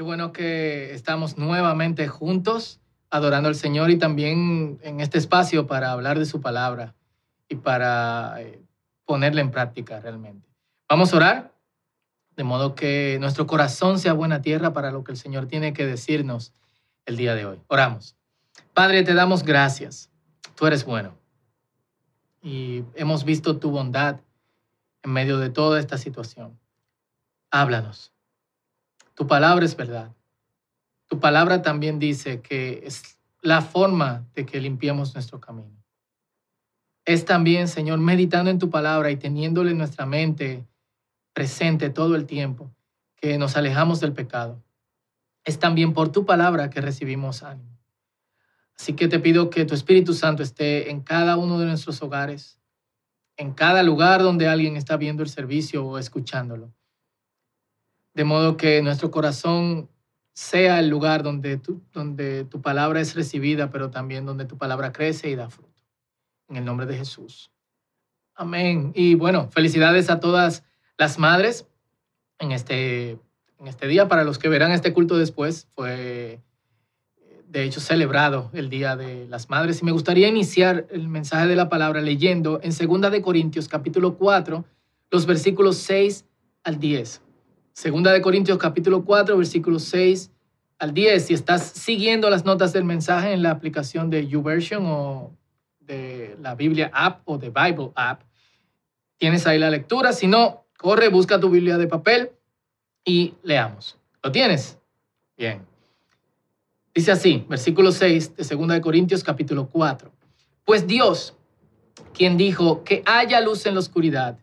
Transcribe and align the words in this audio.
Qué 0.00 0.04
bueno 0.04 0.32
que 0.32 0.94
estamos 0.94 1.36
nuevamente 1.36 2.08
juntos 2.08 2.80
adorando 3.10 3.50
al 3.50 3.54
Señor 3.54 3.90
y 3.90 3.98
también 3.98 4.80
en 4.82 5.00
este 5.00 5.18
espacio 5.18 5.66
para 5.66 5.92
hablar 5.92 6.18
de 6.18 6.24
su 6.24 6.40
palabra 6.40 6.94
y 7.50 7.56
para 7.56 8.40
eh, 8.40 8.62
ponerla 9.04 9.42
en 9.42 9.50
práctica 9.50 10.00
realmente. 10.00 10.48
Vamos 10.88 11.12
a 11.12 11.18
orar 11.18 11.54
de 12.34 12.44
modo 12.44 12.74
que 12.74 13.18
nuestro 13.20 13.46
corazón 13.46 13.98
sea 13.98 14.14
buena 14.14 14.40
tierra 14.40 14.72
para 14.72 14.90
lo 14.90 15.04
que 15.04 15.12
el 15.12 15.18
Señor 15.18 15.44
tiene 15.48 15.74
que 15.74 15.84
decirnos 15.84 16.54
el 17.04 17.18
día 17.18 17.34
de 17.34 17.44
hoy. 17.44 17.60
Oramos. 17.66 18.16
Padre, 18.72 19.02
te 19.02 19.12
damos 19.12 19.42
gracias. 19.42 20.10
Tú 20.54 20.66
eres 20.66 20.86
bueno. 20.86 21.14
Y 22.40 22.84
hemos 22.94 23.24
visto 23.24 23.58
tu 23.58 23.70
bondad 23.70 24.18
en 25.02 25.12
medio 25.12 25.36
de 25.36 25.50
toda 25.50 25.78
esta 25.78 25.98
situación. 25.98 26.58
Háblanos. 27.50 28.14
Tu 29.14 29.26
palabra 29.26 29.64
es 29.64 29.76
verdad. 29.76 30.14
Tu 31.06 31.18
palabra 31.18 31.62
también 31.62 31.98
dice 31.98 32.40
que 32.40 32.82
es 32.84 33.18
la 33.42 33.62
forma 33.62 34.26
de 34.34 34.46
que 34.46 34.60
limpiemos 34.60 35.14
nuestro 35.14 35.40
camino. 35.40 35.80
Es 37.04 37.24
también, 37.24 37.68
Señor, 37.68 37.98
meditando 37.98 38.50
en 38.50 38.58
tu 38.58 38.70
palabra 38.70 39.10
y 39.10 39.16
teniéndole 39.16 39.72
en 39.72 39.78
nuestra 39.78 40.06
mente 40.06 40.66
presente 41.32 41.90
todo 41.90 42.14
el 42.16 42.26
tiempo, 42.26 42.70
que 43.16 43.38
nos 43.38 43.56
alejamos 43.56 44.00
del 44.00 44.12
pecado. 44.12 44.62
Es 45.44 45.58
también 45.58 45.92
por 45.92 46.12
tu 46.12 46.24
palabra 46.24 46.70
que 46.70 46.80
recibimos 46.80 47.42
ánimo. 47.42 47.78
Así 48.78 48.94
que 48.94 49.08
te 49.08 49.18
pido 49.18 49.50
que 49.50 49.64
tu 49.64 49.74
Espíritu 49.74 50.14
Santo 50.14 50.42
esté 50.42 50.90
en 50.90 51.00
cada 51.00 51.36
uno 51.36 51.58
de 51.58 51.66
nuestros 51.66 52.00
hogares, 52.02 52.58
en 53.36 53.52
cada 53.52 53.82
lugar 53.82 54.22
donde 54.22 54.48
alguien 54.48 54.76
está 54.76 54.96
viendo 54.96 55.22
el 55.22 55.28
servicio 55.28 55.84
o 55.84 55.98
escuchándolo. 55.98 56.72
De 58.14 58.24
modo 58.24 58.56
que 58.56 58.82
nuestro 58.82 59.10
corazón 59.10 59.88
sea 60.32 60.80
el 60.80 60.88
lugar 60.88 61.22
donde 61.22 61.58
tu, 61.58 61.82
donde 61.92 62.44
tu 62.44 62.60
palabra 62.60 63.00
es 63.00 63.14
recibida, 63.14 63.70
pero 63.70 63.90
también 63.90 64.26
donde 64.26 64.44
tu 64.44 64.56
palabra 64.56 64.92
crece 64.92 65.30
y 65.30 65.34
da 65.34 65.50
fruto. 65.50 65.70
En 66.48 66.56
el 66.56 66.64
nombre 66.64 66.86
de 66.86 66.96
Jesús. 66.96 67.50
Amén. 68.34 68.92
Y 68.94 69.14
bueno, 69.14 69.50
felicidades 69.50 70.10
a 70.10 70.18
todas 70.18 70.64
las 70.96 71.18
madres 71.18 71.66
en 72.38 72.52
este, 72.52 73.18
en 73.58 73.66
este 73.66 73.86
día. 73.86 74.08
Para 74.08 74.24
los 74.24 74.38
que 74.38 74.48
verán 74.48 74.72
este 74.72 74.92
culto 74.92 75.16
después, 75.16 75.68
fue 75.74 76.40
de 77.50 77.64
hecho 77.64 77.80
celebrado 77.80 78.50
el 78.52 78.70
Día 78.70 78.96
de 78.96 79.26
las 79.28 79.50
Madres. 79.50 79.82
Y 79.82 79.84
me 79.84 79.92
gustaría 79.92 80.28
iniciar 80.28 80.86
el 80.90 81.08
mensaje 81.08 81.46
de 81.48 81.56
la 81.56 81.68
palabra 81.68 82.00
leyendo 82.00 82.60
en 82.62 82.70
2 82.70 83.10
de 83.10 83.22
Corintios 83.22 83.68
capítulo 83.68 84.16
4, 84.16 84.64
los 85.10 85.26
versículos 85.26 85.76
6 85.78 86.24
al 86.64 86.78
10. 86.78 87.20
Segunda 87.72 88.12
de 88.12 88.20
Corintios 88.20 88.58
capítulo 88.58 89.04
4, 89.04 89.36
versículos 89.36 89.84
6 89.84 90.30
al 90.78 90.92
10. 90.92 91.26
Si 91.26 91.34
estás 91.34 91.62
siguiendo 91.62 92.28
las 92.28 92.44
notas 92.44 92.72
del 92.72 92.84
mensaje 92.84 93.32
en 93.32 93.42
la 93.42 93.50
aplicación 93.50 94.10
de 94.10 94.26
YouVersion 94.26 94.84
o 94.86 95.32
de 95.80 96.36
la 96.40 96.54
Biblia 96.54 96.90
app 96.92 97.22
o 97.26 97.38
de 97.38 97.50
Bible 97.50 97.90
app, 97.94 98.22
tienes 99.16 99.46
ahí 99.46 99.58
la 99.58 99.70
lectura. 99.70 100.12
Si 100.12 100.26
no, 100.26 100.66
corre, 100.76 101.08
busca 101.08 101.38
tu 101.38 101.50
Biblia 101.50 101.78
de 101.78 101.86
papel 101.86 102.32
y 103.04 103.34
leamos. 103.42 103.98
¿Lo 104.22 104.32
tienes? 104.32 104.78
Bien. 105.36 105.64
Dice 106.94 107.12
así, 107.12 107.44
versículo 107.48 107.92
6 107.92 108.36
de 108.36 108.56
2 108.56 108.68
de 108.68 108.80
Corintios 108.80 109.22
capítulo 109.22 109.68
4. 109.68 110.10
Pues 110.64 110.86
Dios, 110.86 111.36
quien 112.12 112.36
dijo 112.36 112.84
que 112.84 113.02
haya 113.06 113.40
luz 113.40 113.64
en 113.66 113.74
la 113.74 113.80
oscuridad, 113.80 114.38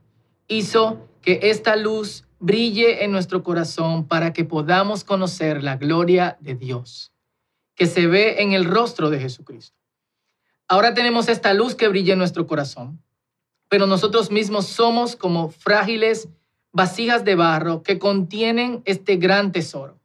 hizo 0.47 1.07
que 1.21 1.39
esta 1.43 1.75
luz 1.75 2.26
brille 2.39 3.03
en 3.03 3.11
nuestro 3.11 3.43
corazón 3.43 4.07
para 4.07 4.33
que 4.33 4.45
podamos 4.45 5.03
conocer 5.03 5.63
la 5.63 5.77
gloria 5.77 6.37
de 6.39 6.55
Dios, 6.55 7.11
que 7.75 7.85
se 7.85 8.07
ve 8.07 8.41
en 8.41 8.53
el 8.53 8.65
rostro 8.65 9.09
de 9.09 9.19
Jesucristo. 9.19 9.77
Ahora 10.67 10.93
tenemos 10.93 11.29
esta 11.29 11.53
luz 11.53 11.75
que 11.75 11.87
brilla 11.87 12.13
en 12.13 12.19
nuestro 12.19 12.45
corazón, 12.45 13.01
pero 13.69 13.87
nosotros 13.87 14.31
mismos 14.31 14.67
somos 14.67 15.15
como 15.15 15.49
frágiles 15.49 16.29
vasijas 16.71 17.25
de 17.25 17.35
barro 17.35 17.83
que 17.83 17.99
contienen 17.99 18.81
este 18.85 19.15
gran 19.17 19.51
tesoro. 19.51 19.99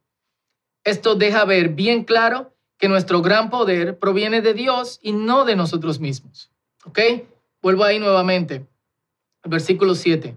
Esto 0.83 1.15
deja 1.15 1.45
ver 1.45 1.69
bien 1.69 2.03
claro 2.03 2.53
que 2.77 2.89
nuestro 2.89 3.21
gran 3.21 3.49
poder 3.49 3.99
proviene 3.99 4.41
de 4.41 4.53
Dios 4.53 4.99
y 5.01 5.13
no 5.13 5.45
de 5.45 5.55
nosotros 5.55 5.99
mismos. 5.99 6.51
¿Ok? 6.85 6.99
Vuelvo 7.61 7.83
ahí 7.83 7.99
nuevamente. 7.99 8.65
Versículo 9.43 9.95
7. 9.95 10.35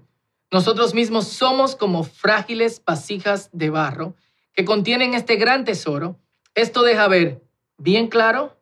Nosotros 0.51 0.95
mismos 0.95 1.27
somos 1.29 1.75
como 1.75 2.05
frágiles 2.05 2.83
vasijas 2.85 3.51
de 3.53 3.71
barro 3.71 4.15
que 4.53 4.65
contienen 4.65 5.15
este 5.15 5.37
gran 5.37 5.65
tesoro. 5.65 6.19
Esto 6.55 6.83
deja 6.83 7.09
ver 7.09 7.43
bien 7.79 8.09
claro, 8.09 8.57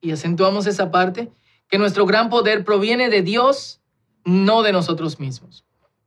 y 0.00 0.12
acentuamos 0.12 0.66
esa 0.66 0.90
parte, 0.90 1.30
que 1.68 1.78
nuestro 1.78 2.06
gran 2.06 2.30
poder 2.30 2.64
proviene 2.64 3.10
de 3.10 3.22
Dios, 3.22 3.80
no 4.24 4.62
de 4.62 4.72
nosotros 4.72 5.20
mismos. 5.20 5.64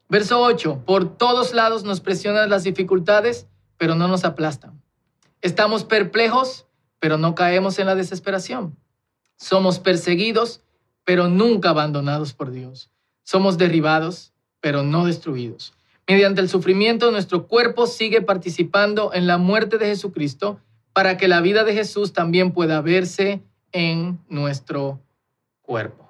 Verso 0.09 0.41
8. 0.41 0.84
Por 0.85 1.18
todos 1.18 1.53
lados 1.53 1.84
nos 1.84 2.01
presionan 2.01 2.50
las 2.50 2.63
dificultades, 2.63 3.47
pero 3.78 3.95
no 3.95 4.07
nos 4.07 4.25
aplastan. 4.25 4.81
Estamos 5.41 5.84
perplejos, 5.84 6.68
pero 7.00 7.18
no 7.18 7.35
caemos 7.35 7.80
en 7.80 7.85
la 7.85 7.95
desesperación. 7.95 8.78
Somos 9.38 9.80
perseguidos, 9.80 10.62
pero 11.03 11.28
nunca 11.28 11.69
abandonados 11.69 12.34
por 12.34 12.51
Dios. 12.51 12.90
Somos 13.24 13.57
derribados, 13.57 14.32
pero 14.63 14.81
no 14.81 15.03
destruidos. 15.03 15.74
Mediante 16.07 16.40
el 16.40 16.47
sufrimiento, 16.47 17.12
nuestro 17.12 17.47
cuerpo 17.47 17.85
sigue 17.85 18.22
participando 18.22 19.13
en 19.13 19.28
la 19.28 19.38
muerte 19.38 19.78
de 19.78 19.88
Jesucristo 19.88 20.57
para 20.94 21.18
que 21.18 21.28
la 21.28 21.41
vida 21.41 21.66
de 21.66 21.74
Jesús 21.74 22.13
también 22.13 22.53
pueda 22.53 22.79
verse 22.79 23.41
en 23.74 24.19
nuestro 24.29 25.01
cuerpo. 25.63 26.09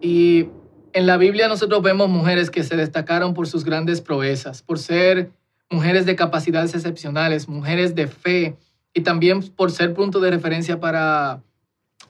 Y 0.00 0.48
en 0.94 1.06
la 1.06 1.18
Biblia 1.18 1.46
nosotros 1.46 1.82
vemos 1.82 2.08
mujeres 2.08 2.50
que 2.50 2.64
se 2.64 2.74
destacaron 2.74 3.34
por 3.34 3.46
sus 3.46 3.64
grandes 3.64 4.00
proezas, 4.00 4.62
por 4.62 4.78
ser 4.78 5.30
mujeres 5.68 6.06
de 6.06 6.16
capacidades 6.16 6.74
excepcionales, 6.74 7.48
mujeres 7.48 7.94
de 7.94 8.06
fe 8.06 8.56
y 8.94 9.02
también 9.02 9.42
por 9.42 9.72
ser 9.72 9.92
punto 9.92 10.20
de 10.20 10.30
referencia 10.30 10.80
para, 10.80 11.42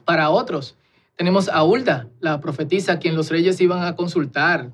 para 0.05 0.31
otros. 0.31 0.77
Tenemos 1.17 1.49
a 1.49 1.65
Hulda, 1.65 2.07
la 2.21 2.41
profetisa, 2.41 3.01
quien 3.01 3.17
los 3.17 3.29
reyes 3.29 3.61
iban 3.61 3.83
a 3.83 3.97
consultar 3.97 4.71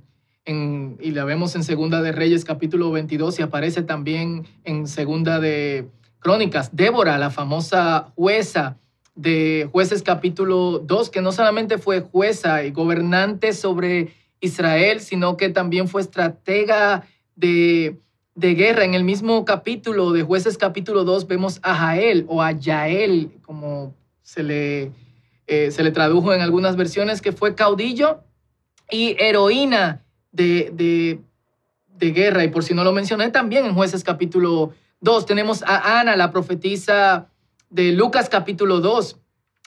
y 0.49 1.11
la 1.11 1.25
vemos 1.25 1.55
en 1.57 1.63
Segunda 1.63 2.01
de 2.01 2.11
Reyes 2.11 2.47
capítulo 2.47 2.91
22 2.91 3.39
y 3.39 3.43
aparece 3.43 3.83
también 3.83 4.47
en 4.65 4.87
Segunda 4.87 5.41
de 5.41 5.91
Crónicas. 6.21 6.75
Débora, 6.75 7.19
la 7.19 7.29
famosa 7.29 8.13
jueza 8.17 8.79
de 9.15 9.69
jueces 9.71 10.03
capítulo 10.03 10.79
2, 10.79 11.11
que 11.11 11.21
no 11.21 11.33
solamente 11.33 11.77
fue 11.77 12.01
jueza 12.01 12.65
y 12.65 12.71
gobernante 12.71 13.53
sobre 13.53 14.15
Israel, 14.41 15.01
sino 15.01 15.37
que 15.37 15.51
también 15.51 15.87
fue 15.87 16.01
estratega 16.01 17.07
de, 17.37 17.99
de 18.35 18.55
guerra. 18.55 18.85
En 18.85 18.95
el 18.95 19.05
mismo 19.05 19.45
capítulo 19.45 20.13
de 20.13 20.23
jueces 20.23 20.57
capítulo 20.57 21.05
2 21.05 21.27
vemos 21.27 21.61
a 21.63 21.75
Jael 21.75 22.25
o 22.27 22.41
a 22.41 22.53
Yael, 22.53 23.33
como 23.43 23.95
se 24.23 24.43
le, 24.43 24.93
eh, 25.47 25.71
se 25.73 25.83
le 25.83 25.91
tradujo 25.91 26.33
en 26.33 26.41
algunas 26.41 26.77
versiones, 26.77 27.21
que 27.21 27.33
fue 27.33 27.55
caudillo 27.55 28.23
y 28.91 29.15
heroína 29.19 30.07
de, 30.39 31.21
guerra. 31.99 32.45
Y 32.45 32.49
por 32.49 32.65
si 32.65 32.75
no 32.75 32.85
lo 32.85 32.93
mencioné, 32.93 33.31
también 33.31 33.67
en 33.67 33.75
jueces 33.75 34.05
capítulo 34.05 34.73
2 35.01 35.27
tenemos 35.27 35.63
a 35.63 36.01
Ana, 36.01 36.17
la 36.17 36.31
profetisa 36.31 37.29
de 37.71 37.93
Lucas 37.93 38.29
capítulo 38.29 38.81
2, 38.81 39.17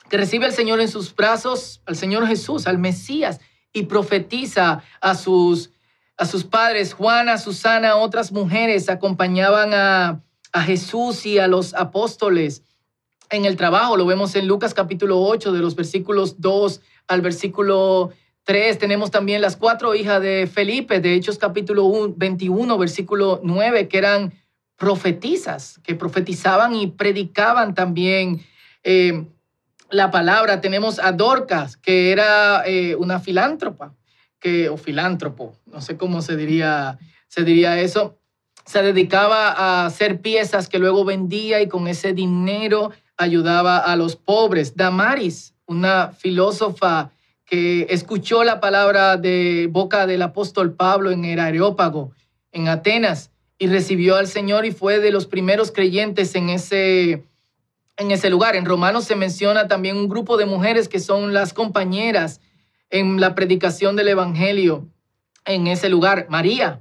que 0.08 0.16
recibe 0.16 0.46
al 0.46 0.52
Señor 0.52 0.80
en 0.80 0.88
sus 0.88 1.14
brazos, 1.14 1.82
al 1.86 1.96
Señor 1.96 2.26
Jesús, 2.26 2.66
al 2.66 2.78
Mesías, 2.78 3.40
y 3.72 3.84
profetiza 3.84 4.82
a 5.00 5.14
sus, 5.14 5.70
a 6.16 6.26
sus 6.26 6.44
padres, 6.44 6.92
Juana, 6.92 7.38
Susana, 7.38 7.96
otras 7.96 8.32
mujeres 8.32 8.88
acompañaban 8.88 9.72
a, 9.72 10.22
a 10.52 10.62
Jesús 10.62 11.24
y 11.24 11.38
a 11.38 11.46
los 11.46 11.74
apóstoles 11.74 12.62
en 13.30 13.46
el 13.46 13.56
trabajo. 13.56 13.96
Lo 13.96 14.04
vemos 14.04 14.34
en 14.34 14.46
Lucas 14.46 14.74
capítulo 14.74 15.20
8, 15.20 15.52
de 15.52 15.60
los 15.60 15.74
versículos 15.74 16.40
2 16.40 16.80
al 17.08 17.20
versículo 17.20 18.12
Tres, 18.44 18.78
tenemos 18.78 19.12
también 19.12 19.40
las 19.40 19.56
cuatro 19.56 19.94
hijas 19.94 20.20
de 20.20 20.48
Felipe, 20.52 20.98
de 20.98 21.14
Hechos 21.14 21.38
capítulo 21.38 22.12
21, 22.16 22.76
versículo 22.76 23.40
9, 23.44 23.86
que 23.86 23.98
eran 23.98 24.32
profetizas, 24.76 25.78
que 25.84 25.94
profetizaban 25.94 26.74
y 26.74 26.88
predicaban 26.88 27.72
también 27.72 28.44
eh, 28.82 29.26
la 29.90 30.10
palabra. 30.10 30.60
Tenemos 30.60 30.98
a 30.98 31.12
Dorcas, 31.12 31.76
que 31.76 32.10
era 32.10 32.64
eh, 32.66 32.96
una 32.96 33.20
filántropa, 33.20 33.94
que, 34.40 34.68
o 34.68 34.76
filántropo, 34.76 35.54
no 35.66 35.80
sé 35.80 35.96
cómo 35.96 36.20
se 36.20 36.36
diría, 36.36 36.98
se 37.28 37.44
diría 37.44 37.78
eso. 37.78 38.18
Se 38.64 38.82
dedicaba 38.82 39.50
a 39.52 39.86
hacer 39.86 40.20
piezas 40.20 40.68
que 40.68 40.80
luego 40.80 41.04
vendía 41.04 41.62
y 41.62 41.68
con 41.68 41.86
ese 41.86 42.12
dinero 42.12 42.90
ayudaba 43.16 43.78
a 43.78 43.94
los 43.94 44.16
pobres. 44.16 44.74
Damaris, 44.76 45.54
una 45.66 46.08
filósofa 46.08 47.12
que 47.52 47.86
escuchó 47.90 48.44
la 48.44 48.60
palabra 48.60 49.18
de 49.18 49.68
boca 49.70 50.06
del 50.06 50.22
apóstol 50.22 50.72
Pablo 50.72 51.10
en 51.10 51.26
el 51.26 51.38
Areópago, 51.38 52.12
en 52.50 52.66
Atenas, 52.66 53.30
y 53.58 53.66
recibió 53.66 54.16
al 54.16 54.26
Señor 54.26 54.64
y 54.64 54.70
fue 54.70 55.00
de 55.00 55.10
los 55.10 55.26
primeros 55.26 55.70
creyentes 55.70 56.34
en 56.34 56.48
ese, 56.48 57.26
en 57.98 58.10
ese 58.10 58.30
lugar. 58.30 58.56
En 58.56 58.64
Romanos 58.64 59.04
se 59.04 59.16
menciona 59.16 59.68
también 59.68 59.98
un 59.98 60.08
grupo 60.08 60.38
de 60.38 60.46
mujeres 60.46 60.88
que 60.88 60.98
son 60.98 61.34
las 61.34 61.52
compañeras 61.52 62.40
en 62.88 63.20
la 63.20 63.34
predicación 63.34 63.96
del 63.96 64.08
Evangelio 64.08 64.88
en 65.44 65.66
ese 65.66 65.90
lugar. 65.90 66.28
María, 66.30 66.80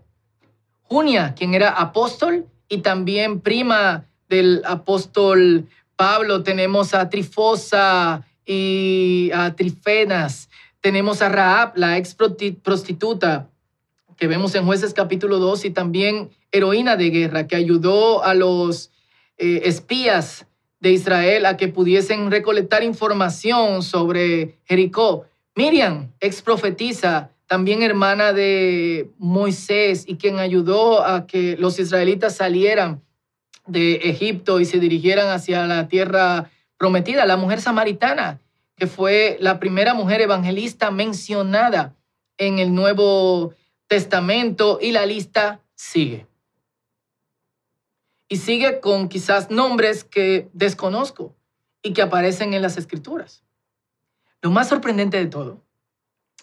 Junia, 0.84 1.36
quien 1.36 1.54
era 1.54 1.72
apóstol 1.72 2.46
y 2.70 2.78
también 2.78 3.42
prima 3.42 4.06
del 4.30 4.62
apóstol 4.66 5.68
Pablo. 5.98 6.44
Tenemos 6.44 6.94
a 6.94 7.10
Trifosa 7.10 8.26
y 8.46 9.32
a 9.34 9.56
Trifenas. 9.56 10.50
Tenemos 10.80 11.22
a 11.22 11.30
Raab, 11.30 11.74
la 11.76 11.98
ex 11.98 12.16
prostituta 12.16 13.50
que 14.18 14.28
vemos 14.28 14.54
en 14.56 14.66
jueces 14.66 14.94
capítulo 14.94 15.40
2 15.40 15.66
y 15.66 15.70
también 15.72 16.30
heroína 16.52 16.96
de 16.96 17.10
guerra 17.10 17.48
que 17.48 17.56
ayudó 17.56 18.24
a 18.24 18.34
los 18.34 18.92
eh, 19.38 19.62
espías 19.66 20.46
de 20.80 20.92
Israel 20.92 21.46
a 21.46 21.58
que 21.58 21.68
pudiesen 21.68 22.30
recolectar 22.30 22.84
información 22.84 23.82
sobre 23.82 24.60
Jericó. 24.66 25.26
Miriam, 25.56 26.12
ex 26.20 26.42
profetisa, 26.42 27.32
también 27.48 27.84
hermana 27.84 28.32
de 28.32 29.10
Moisés 29.18 30.06
y 30.08 30.16
quien 30.16 30.40
ayudó 30.40 31.06
a 31.06 31.28
que 31.28 31.58
los 31.58 31.80
israelitas 31.80 32.36
salieran 32.36 33.02
de 33.68 33.96
Egipto 33.96 34.60
y 34.60 34.66
se 34.66 34.80
dirigieran 34.80 35.30
hacia 35.30 35.68
la 35.68 35.88
tierra 35.88 36.50
prometida, 36.82 37.28
la 37.28 37.38
mujer 37.38 37.62
samaritana, 37.62 38.42
que 38.76 38.88
fue 38.88 39.38
la 39.40 39.60
primera 39.60 39.94
mujer 39.94 40.20
evangelista 40.20 40.90
mencionada 40.90 41.96
en 42.40 42.58
el 42.58 42.74
Nuevo 42.74 43.54
Testamento 43.86 44.80
y 44.82 44.92
la 44.92 45.06
lista 45.06 45.62
sigue. 45.76 46.26
Y 48.28 48.38
sigue 48.38 48.80
con 48.80 49.10
quizás 49.10 49.52
nombres 49.52 50.04
que 50.04 50.50
desconozco 50.54 51.36
y 51.84 51.94
que 51.94 52.02
aparecen 52.02 52.56
en 52.56 52.64
las 52.64 52.78
escrituras. 52.78 53.44
Lo 54.42 54.50
más 54.50 54.68
sorprendente 54.68 55.18
de 55.18 55.28
todo 55.28 55.62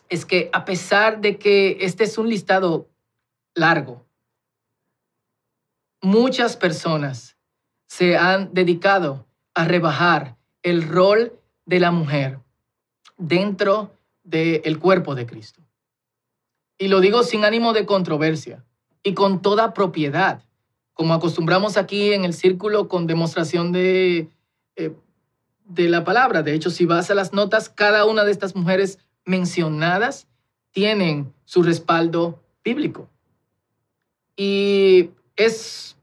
es 0.08 0.24
que 0.24 0.50
a 0.52 0.64
pesar 0.64 1.20
de 1.20 1.36
que 1.40 1.78
este 1.80 2.04
es 2.04 2.16
un 2.16 2.28
listado 2.28 2.88
largo, 3.56 4.06
muchas 6.00 6.56
personas 6.56 7.36
se 7.88 8.16
han 8.16 8.54
dedicado 8.54 9.26
a 9.58 9.64
rebajar 9.64 10.36
el 10.62 10.88
rol 10.88 11.32
de 11.66 11.80
la 11.80 11.90
mujer 11.90 12.38
dentro 13.16 13.90
del 14.22 14.78
cuerpo 14.78 15.16
de 15.16 15.26
Cristo. 15.26 15.60
Y 16.78 16.86
lo 16.86 17.00
digo 17.00 17.24
sin 17.24 17.44
ánimo 17.44 17.72
de 17.72 17.84
controversia 17.84 18.64
y 19.02 19.14
con 19.14 19.42
toda 19.42 19.74
propiedad, 19.74 20.44
como 20.94 21.12
acostumbramos 21.12 21.76
aquí 21.76 22.12
en 22.12 22.24
el 22.24 22.34
círculo 22.34 22.86
con 22.86 23.08
demostración 23.08 23.72
de, 23.72 24.28
eh, 24.76 24.94
de 25.64 25.88
la 25.88 26.04
palabra. 26.04 26.44
De 26.44 26.54
hecho, 26.54 26.70
si 26.70 26.86
vas 26.86 27.10
a 27.10 27.16
las 27.16 27.32
notas, 27.32 27.68
cada 27.68 28.04
una 28.04 28.22
de 28.22 28.30
estas 28.30 28.54
mujeres 28.54 29.00
mencionadas 29.24 30.28
tienen 30.70 31.34
su 31.46 31.64
respaldo 31.64 32.40
bíblico. 32.62 33.10
Y 34.36 35.10
es 35.34 35.96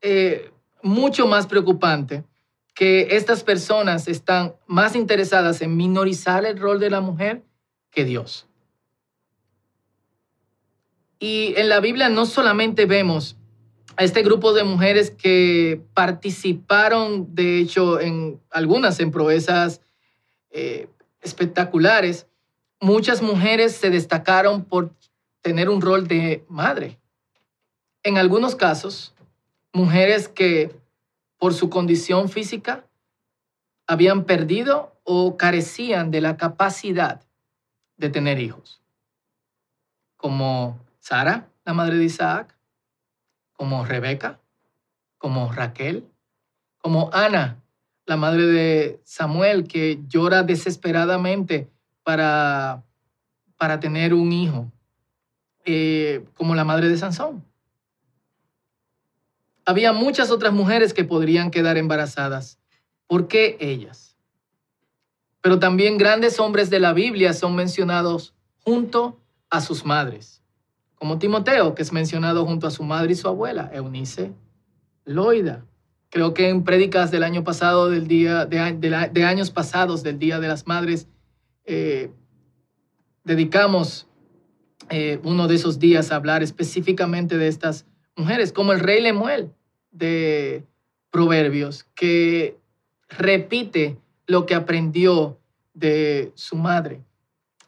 eh, 0.00 0.50
mucho 0.82 1.26
más 1.26 1.46
preocupante 1.46 2.24
que 2.74 3.08
estas 3.16 3.42
personas 3.42 4.08
están 4.08 4.54
más 4.66 4.96
interesadas 4.96 5.60
en 5.60 5.76
minorizar 5.76 6.44
el 6.44 6.58
rol 6.58 6.80
de 6.80 6.90
la 6.90 7.00
mujer 7.00 7.42
que 7.90 8.04
Dios. 8.04 8.46
Y 11.18 11.54
en 11.56 11.68
la 11.68 11.80
Biblia 11.80 12.08
no 12.08 12.26
solamente 12.26 12.86
vemos 12.86 13.36
a 13.96 14.04
este 14.04 14.22
grupo 14.22 14.52
de 14.54 14.64
mujeres 14.64 15.10
que 15.10 15.80
participaron, 15.94 17.34
de 17.34 17.60
hecho, 17.60 18.00
en 18.00 18.40
algunas 18.50 18.98
en 19.00 19.10
proezas 19.10 19.80
eh, 20.50 20.88
espectaculares, 21.20 22.26
muchas 22.80 23.22
mujeres 23.22 23.72
se 23.76 23.90
destacaron 23.90 24.64
por 24.64 24.92
tener 25.42 25.68
un 25.68 25.80
rol 25.80 26.08
de 26.08 26.44
madre. 26.48 26.98
En 28.02 28.18
algunos 28.18 28.56
casos, 28.56 29.14
mujeres 29.72 30.28
que 30.28 30.74
por 31.42 31.54
su 31.54 31.70
condición 31.70 32.28
física 32.28 32.86
habían 33.88 34.26
perdido 34.26 34.96
o 35.02 35.36
carecían 35.36 36.12
de 36.12 36.20
la 36.20 36.36
capacidad 36.36 37.20
de 37.96 38.10
tener 38.10 38.38
hijos, 38.38 38.80
como 40.16 40.78
Sara, 41.00 41.48
la 41.64 41.74
madre 41.74 41.96
de 41.96 42.04
Isaac, 42.04 42.56
como 43.54 43.84
Rebeca, 43.84 44.38
como 45.18 45.50
Raquel, 45.50 46.06
como 46.78 47.10
Ana, 47.12 47.60
la 48.06 48.16
madre 48.16 48.46
de 48.46 49.00
Samuel, 49.02 49.66
que 49.66 49.98
llora 50.06 50.44
desesperadamente 50.44 51.68
para, 52.04 52.84
para 53.56 53.80
tener 53.80 54.14
un 54.14 54.30
hijo, 54.30 54.70
eh, 55.64 56.24
como 56.34 56.54
la 56.54 56.62
madre 56.62 56.88
de 56.88 56.98
Sansón. 56.98 57.44
Había 59.64 59.92
muchas 59.92 60.30
otras 60.30 60.52
mujeres 60.52 60.92
que 60.92 61.04
podrían 61.04 61.50
quedar 61.50 61.76
embarazadas. 61.76 62.58
¿Por 63.06 63.28
qué 63.28 63.56
ellas? 63.60 64.16
Pero 65.40 65.58
también 65.58 65.98
grandes 65.98 66.40
hombres 66.40 66.70
de 66.70 66.80
la 66.80 66.92
Biblia 66.92 67.32
son 67.32 67.54
mencionados 67.54 68.34
junto 68.64 69.20
a 69.50 69.60
sus 69.60 69.84
madres, 69.84 70.42
como 70.94 71.18
Timoteo, 71.18 71.74
que 71.74 71.82
es 71.82 71.92
mencionado 71.92 72.46
junto 72.46 72.66
a 72.66 72.70
su 72.70 72.84
madre 72.84 73.12
y 73.12 73.16
su 73.16 73.28
abuela, 73.28 73.70
Eunice, 73.72 74.32
Loida. 75.04 75.64
Creo 76.10 76.32
que 76.32 76.48
en 76.48 76.64
prédicas 76.64 77.10
del 77.10 77.22
año 77.22 77.42
pasado, 77.44 77.90
del 77.90 78.06
día, 78.06 78.46
de 78.46 79.24
años 79.24 79.50
pasados, 79.50 80.02
del 80.02 80.18
Día 80.18 80.40
de 80.40 80.48
las 80.48 80.66
Madres, 80.66 81.08
eh, 81.64 82.12
dedicamos 83.24 84.06
eh, 84.90 85.20
uno 85.24 85.48
de 85.48 85.54
esos 85.54 85.78
días 85.78 86.12
a 86.12 86.16
hablar 86.16 86.42
específicamente 86.42 87.38
de 87.38 87.48
estas 87.48 87.86
mujeres, 88.16 88.52
como 88.52 88.72
el 88.72 88.80
rey 88.80 89.00
Lemuel 89.00 89.50
de 89.90 90.64
Proverbios, 91.10 91.84
que 91.94 92.56
repite 93.08 93.98
lo 94.26 94.46
que 94.46 94.54
aprendió 94.54 95.38
de 95.74 96.32
su 96.34 96.56
madre. 96.56 97.00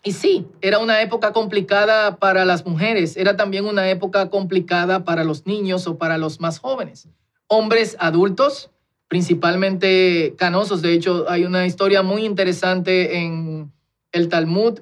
Y 0.02 0.12
sí, 0.12 0.46
era 0.60 0.78
una 0.78 1.00
época 1.00 1.32
complicada 1.32 2.16
para 2.16 2.44
las 2.44 2.66
mujeres, 2.66 3.16
era 3.16 3.36
también 3.36 3.64
una 3.64 3.88
época 3.88 4.28
complicada 4.28 5.04
para 5.04 5.24
los 5.24 5.46
niños 5.46 5.86
o 5.86 5.96
para 5.96 6.18
los 6.18 6.40
más 6.40 6.58
jóvenes. 6.58 7.08
Hombres 7.46 7.96
adultos, 7.98 8.70
principalmente 9.08 10.34
canosos. 10.36 10.82
De 10.82 10.92
hecho, 10.92 11.24
hay 11.28 11.44
una 11.44 11.66
historia 11.66 12.02
muy 12.02 12.24
interesante 12.26 13.18
en 13.18 13.72
el 14.12 14.28
Talmud 14.28 14.80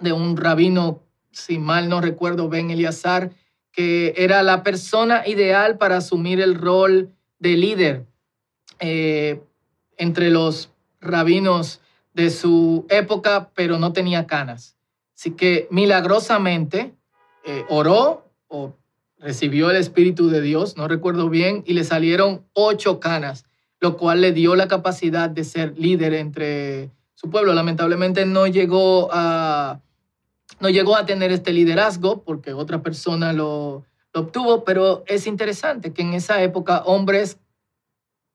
de 0.00 0.12
un 0.12 0.36
rabino, 0.36 1.02
si 1.32 1.58
mal 1.58 1.88
no 1.88 2.00
recuerdo, 2.00 2.48
Ben 2.48 2.70
Eliazar, 2.70 3.32
que 3.76 4.14
era 4.16 4.42
la 4.42 4.62
persona 4.62 5.28
ideal 5.28 5.76
para 5.76 5.98
asumir 5.98 6.40
el 6.40 6.54
rol 6.54 7.10
de 7.38 7.56
líder 7.58 8.06
eh, 8.80 9.42
entre 9.98 10.30
los 10.30 10.70
rabinos 10.98 11.82
de 12.14 12.30
su 12.30 12.86
época, 12.88 13.50
pero 13.54 13.78
no 13.78 13.92
tenía 13.92 14.26
canas. 14.26 14.76
Así 15.14 15.32
que 15.32 15.68
milagrosamente 15.70 16.94
eh, 17.44 17.66
oró 17.68 18.24
o 18.48 18.72
recibió 19.18 19.70
el 19.70 19.76
Espíritu 19.76 20.30
de 20.30 20.40
Dios, 20.40 20.78
no 20.78 20.88
recuerdo 20.88 21.28
bien, 21.28 21.62
y 21.66 21.74
le 21.74 21.84
salieron 21.84 22.46
ocho 22.54 22.98
canas, 22.98 23.44
lo 23.80 23.98
cual 23.98 24.22
le 24.22 24.32
dio 24.32 24.56
la 24.56 24.68
capacidad 24.68 25.28
de 25.28 25.44
ser 25.44 25.78
líder 25.78 26.14
entre 26.14 26.90
su 27.14 27.28
pueblo. 27.28 27.52
Lamentablemente 27.52 28.24
no 28.24 28.46
llegó 28.46 29.10
a, 29.12 29.80
no 30.60 30.68
llegó 30.68 30.96
a 30.96 31.06
tener 31.06 31.32
este 31.32 31.52
liderazgo 31.52 32.22
porque 32.22 32.52
otra 32.52 32.82
persona 32.82 33.32
lo, 33.32 33.84
obtuvo, 34.14 34.64
pero 34.64 35.04
es 35.06 35.26
interesante 35.26 35.92
que 35.92 36.02
en 36.02 36.14
esa 36.14 36.42
época 36.42 36.82
hombres 36.84 37.38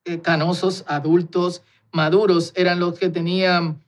eh, 0.04 0.20
canosos, 0.20 0.84
adultos, 0.86 1.62
maduros, 1.92 2.52
eran 2.56 2.80
los 2.80 2.98
que 2.98 3.08
tenían 3.08 3.82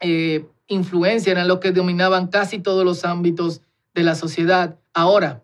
eh, 0.00 0.46
influencia, 0.66 1.32
eran 1.32 1.48
los 1.48 1.60
que 1.60 1.72
dominaban 1.72 2.28
casi 2.28 2.58
todos 2.58 2.84
los 2.84 3.04
ámbitos 3.04 3.62
de 3.94 4.02
la 4.02 4.14
sociedad. 4.14 4.78
Ahora, 4.92 5.42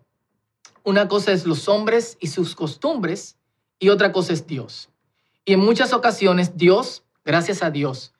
una 0.83 1.07
cosa 1.07 1.31
es 1.31 1.45
los 1.45 1.67
hombres 1.67 2.17
y 2.19 2.27
sus 2.27 2.55
costumbres 2.55 3.37
y 3.79 3.89
otra 3.89 4.11
cosa 4.11 4.33
es 4.33 4.47
Dios. 4.47 4.89
Y 5.45 5.53
en 5.53 5.59
muchas 5.59 5.93
ocasiones 5.93 6.57
Dios, 6.57 7.03
gracias 7.23 7.63
a 7.63 7.71
Dios, 7.71 8.13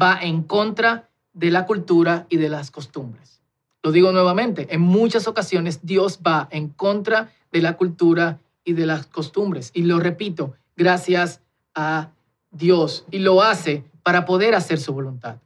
va 0.00 0.18
en 0.20 0.42
contra 0.42 1.10
de 1.32 1.50
la 1.50 1.66
cultura 1.66 2.26
y 2.28 2.36
de 2.36 2.48
las 2.48 2.70
costumbres. 2.70 3.40
Lo 3.82 3.90
digo 3.90 4.12
nuevamente, 4.12 4.68
en 4.74 4.80
muchas 4.80 5.26
ocasiones 5.26 5.80
Dios 5.82 6.20
va 6.24 6.48
en 6.50 6.68
contra 6.68 7.32
de 7.50 7.62
la 7.62 7.76
cultura 7.76 8.40
y 8.64 8.74
de 8.74 8.86
las 8.86 9.06
costumbres. 9.06 9.70
Y 9.74 9.82
lo 9.82 9.98
repito, 9.98 10.54
gracias 10.76 11.40
a 11.74 12.10
Dios. 12.50 13.04
Y 13.10 13.18
lo 13.18 13.42
hace 13.42 13.84
para 14.02 14.24
poder 14.24 14.54
hacer 14.54 14.78
su 14.78 14.92
voluntad. 14.92 15.38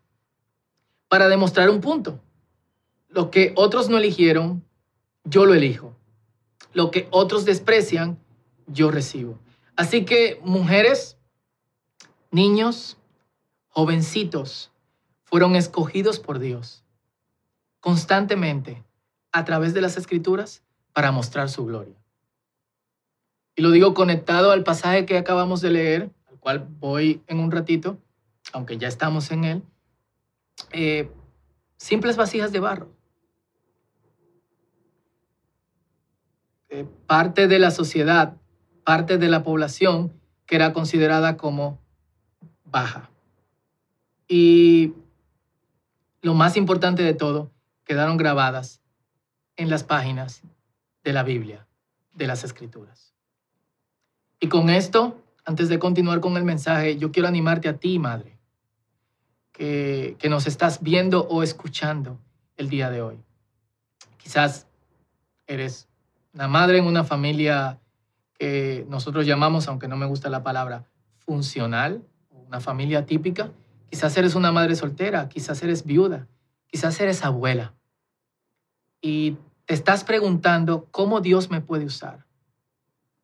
Para 1.08 1.28
demostrar 1.28 1.70
un 1.70 1.80
punto. 1.80 2.20
Lo 3.08 3.30
que 3.30 3.52
otros 3.56 3.88
no 3.88 3.96
eligieron, 3.96 4.62
yo 5.24 5.46
lo 5.46 5.54
elijo. 5.54 5.94
lo 6.72 6.90
que 6.90 7.08
otros 7.10 7.46
desprecian, 7.46 8.18
yo 8.66 8.90
recibo. 8.90 9.38
Así 9.76 10.04
que 10.04 10.40
mujeres, 10.44 11.16
niños, 12.30 12.98
jovencitos, 13.68 14.70
fueron 15.26 15.56
escogidos 15.56 16.18
por 16.18 16.38
Dios 16.38 16.84
constantemente 17.80 18.82
a 19.32 19.44
través 19.44 19.74
de 19.74 19.80
las 19.80 19.96
escrituras 19.96 20.64
para 20.92 21.12
mostrar 21.12 21.50
su 21.50 21.66
gloria. 21.66 21.94
Y 23.54 23.62
lo 23.62 23.70
digo 23.70 23.92
conectado 23.92 24.50
al 24.50 24.64
pasaje 24.64 25.04
que 25.04 25.18
acabamos 25.18 25.60
de 25.60 25.70
leer, 25.70 26.10
al 26.28 26.38
cual 26.38 26.66
voy 26.80 27.22
en 27.26 27.40
un 27.40 27.50
ratito, 27.50 27.98
aunque 28.52 28.78
ya 28.78 28.88
estamos 28.88 29.30
en 29.30 29.44
él. 29.44 29.62
Eh, 30.72 31.10
simples 31.76 32.16
vasijas 32.16 32.52
de 32.52 32.60
barro. 32.60 32.88
Eh, 36.68 36.86
parte 37.06 37.46
de 37.46 37.58
la 37.58 37.70
sociedad, 37.70 38.36
parte 38.84 39.18
de 39.18 39.28
la 39.28 39.42
población 39.42 40.12
que 40.46 40.56
era 40.56 40.72
considerada 40.72 41.36
como 41.36 41.80
baja. 42.64 43.10
Y 44.28 44.94
lo 46.26 46.34
más 46.34 46.56
importante 46.56 47.04
de 47.04 47.14
todo, 47.14 47.52
quedaron 47.84 48.16
grabadas 48.16 48.82
en 49.56 49.70
las 49.70 49.84
páginas 49.84 50.42
de 51.04 51.12
la 51.12 51.22
Biblia, 51.22 51.68
de 52.14 52.26
las 52.26 52.42
Escrituras. 52.42 53.14
Y 54.40 54.48
con 54.48 54.68
esto, 54.68 55.22
antes 55.44 55.68
de 55.68 55.78
continuar 55.78 56.18
con 56.18 56.36
el 56.36 56.42
mensaje, 56.42 56.98
yo 56.98 57.12
quiero 57.12 57.28
animarte 57.28 57.68
a 57.68 57.76
ti, 57.76 58.00
madre, 58.00 58.40
que, 59.52 60.16
que 60.18 60.28
nos 60.28 60.48
estás 60.48 60.82
viendo 60.82 61.28
o 61.28 61.44
escuchando 61.44 62.18
el 62.56 62.70
día 62.70 62.90
de 62.90 63.02
hoy. 63.02 63.22
Quizás 64.16 64.66
eres 65.46 65.88
una 66.34 66.48
madre 66.48 66.78
en 66.78 66.86
una 66.86 67.04
familia 67.04 67.78
que 68.36 68.84
nosotros 68.88 69.26
llamamos, 69.26 69.68
aunque 69.68 69.86
no 69.86 69.96
me 69.96 70.06
gusta 70.06 70.28
la 70.28 70.42
palabra, 70.42 70.86
funcional, 71.20 72.02
una 72.30 72.58
familia 72.58 73.06
típica. 73.06 73.52
Quizás 73.90 74.16
eres 74.16 74.34
una 74.34 74.52
madre 74.52 74.74
soltera, 74.76 75.28
quizás 75.28 75.62
eres 75.62 75.84
viuda, 75.84 76.26
quizás 76.66 77.00
eres 77.00 77.24
abuela. 77.24 77.74
Y 79.00 79.36
te 79.64 79.74
estás 79.74 80.04
preguntando 80.04 80.86
cómo 80.90 81.20
Dios 81.20 81.50
me 81.50 81.60
puede 81.60 81.84
usar. 81.84 82.26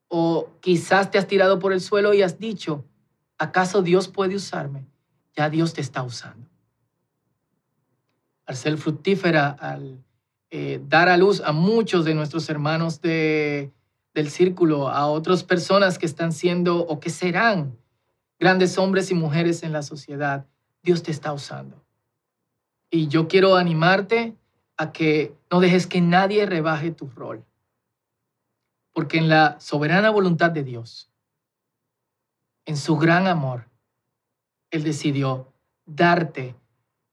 O 0.08 0.50
quizás 0.60 1.10
te 1.10 1.18
has 1.18 1.26
tirado 1.26 1.58
por 1.58 1.72
el 1.72 1.80
suelo 1.80 2.14
y 2.14 2.22
has 2.22 2.38
dicho, 2.38 2.84
¿acaso 3.38 3.82
Dios 3.82 4.08
puede 4.08 4.36
usarme? 4.36 4.86
Ya 5.34 5.48
Dios 5.48 5.72
te 5.72 5.80
está 5.80 6.02
usando. 6.02 6.48
Al 8.46 8.56
ser 8.56 8.76
fructífera, 8.76 9.48
al 9.48 10.04
eh, 10.50 10.82
dar 10.86 11.08
a 11.08 11.16
luz 11.16 11.40
a 11.40 11.52
muchos 11.52 12.04
de 12.04 12.14
nuestros 12.14 12.50
hermanos 12.50 13.00
de, 13.00 13.72
del 14.12 14.28
círculo, 14.28 14.90
a 14.90 15.06
otras 15.06 15.44
personas 15.44 15.98
que 15.98 16.06
están 16.06 16.32
siendo 16.32 16.80
o 16.80 17.00
que 17.00 17.08
serán 17.08 17.78
grandes 18.42 18.76
hombres 18.76 19.12
y 19.12 19.14
mujeres 19.14 19.62
en 19.62 19.72
la 19.72 19.82
sociedad, 19.82 20.48
Dios 20.82 21.04
te 21.04 21.12
está 21.12 21.32
usando. 21.32 21.80
Y 22.90 23.06
yo 23.06 23.28
quiero 23.28 23.54
animarte 23.54 24.36
a 24.76 24.90
que 24.90 25.32
no 25.48 25.60
dejes 25.60 25.86
que 25.86 26.00
nadie 26.00 26.44
rebaje 26.44 26.90
tu 26.90 27.08
rol. 27.08 27.44
Porque 28.92 29.18
en 29.18 29.28
la 29.28 29.60
soberana 29.60 30.10
voluntad 30.10 30.50
de 30.50 30.64
Dios, 30.64 31.08
en 32.64 32.76
su 32.76 32.96
gran 32.96 33.28
amor, 33.28 33.68
Él 34.72 34.82
decidió 34.82 35.52
darte 35.86 36.56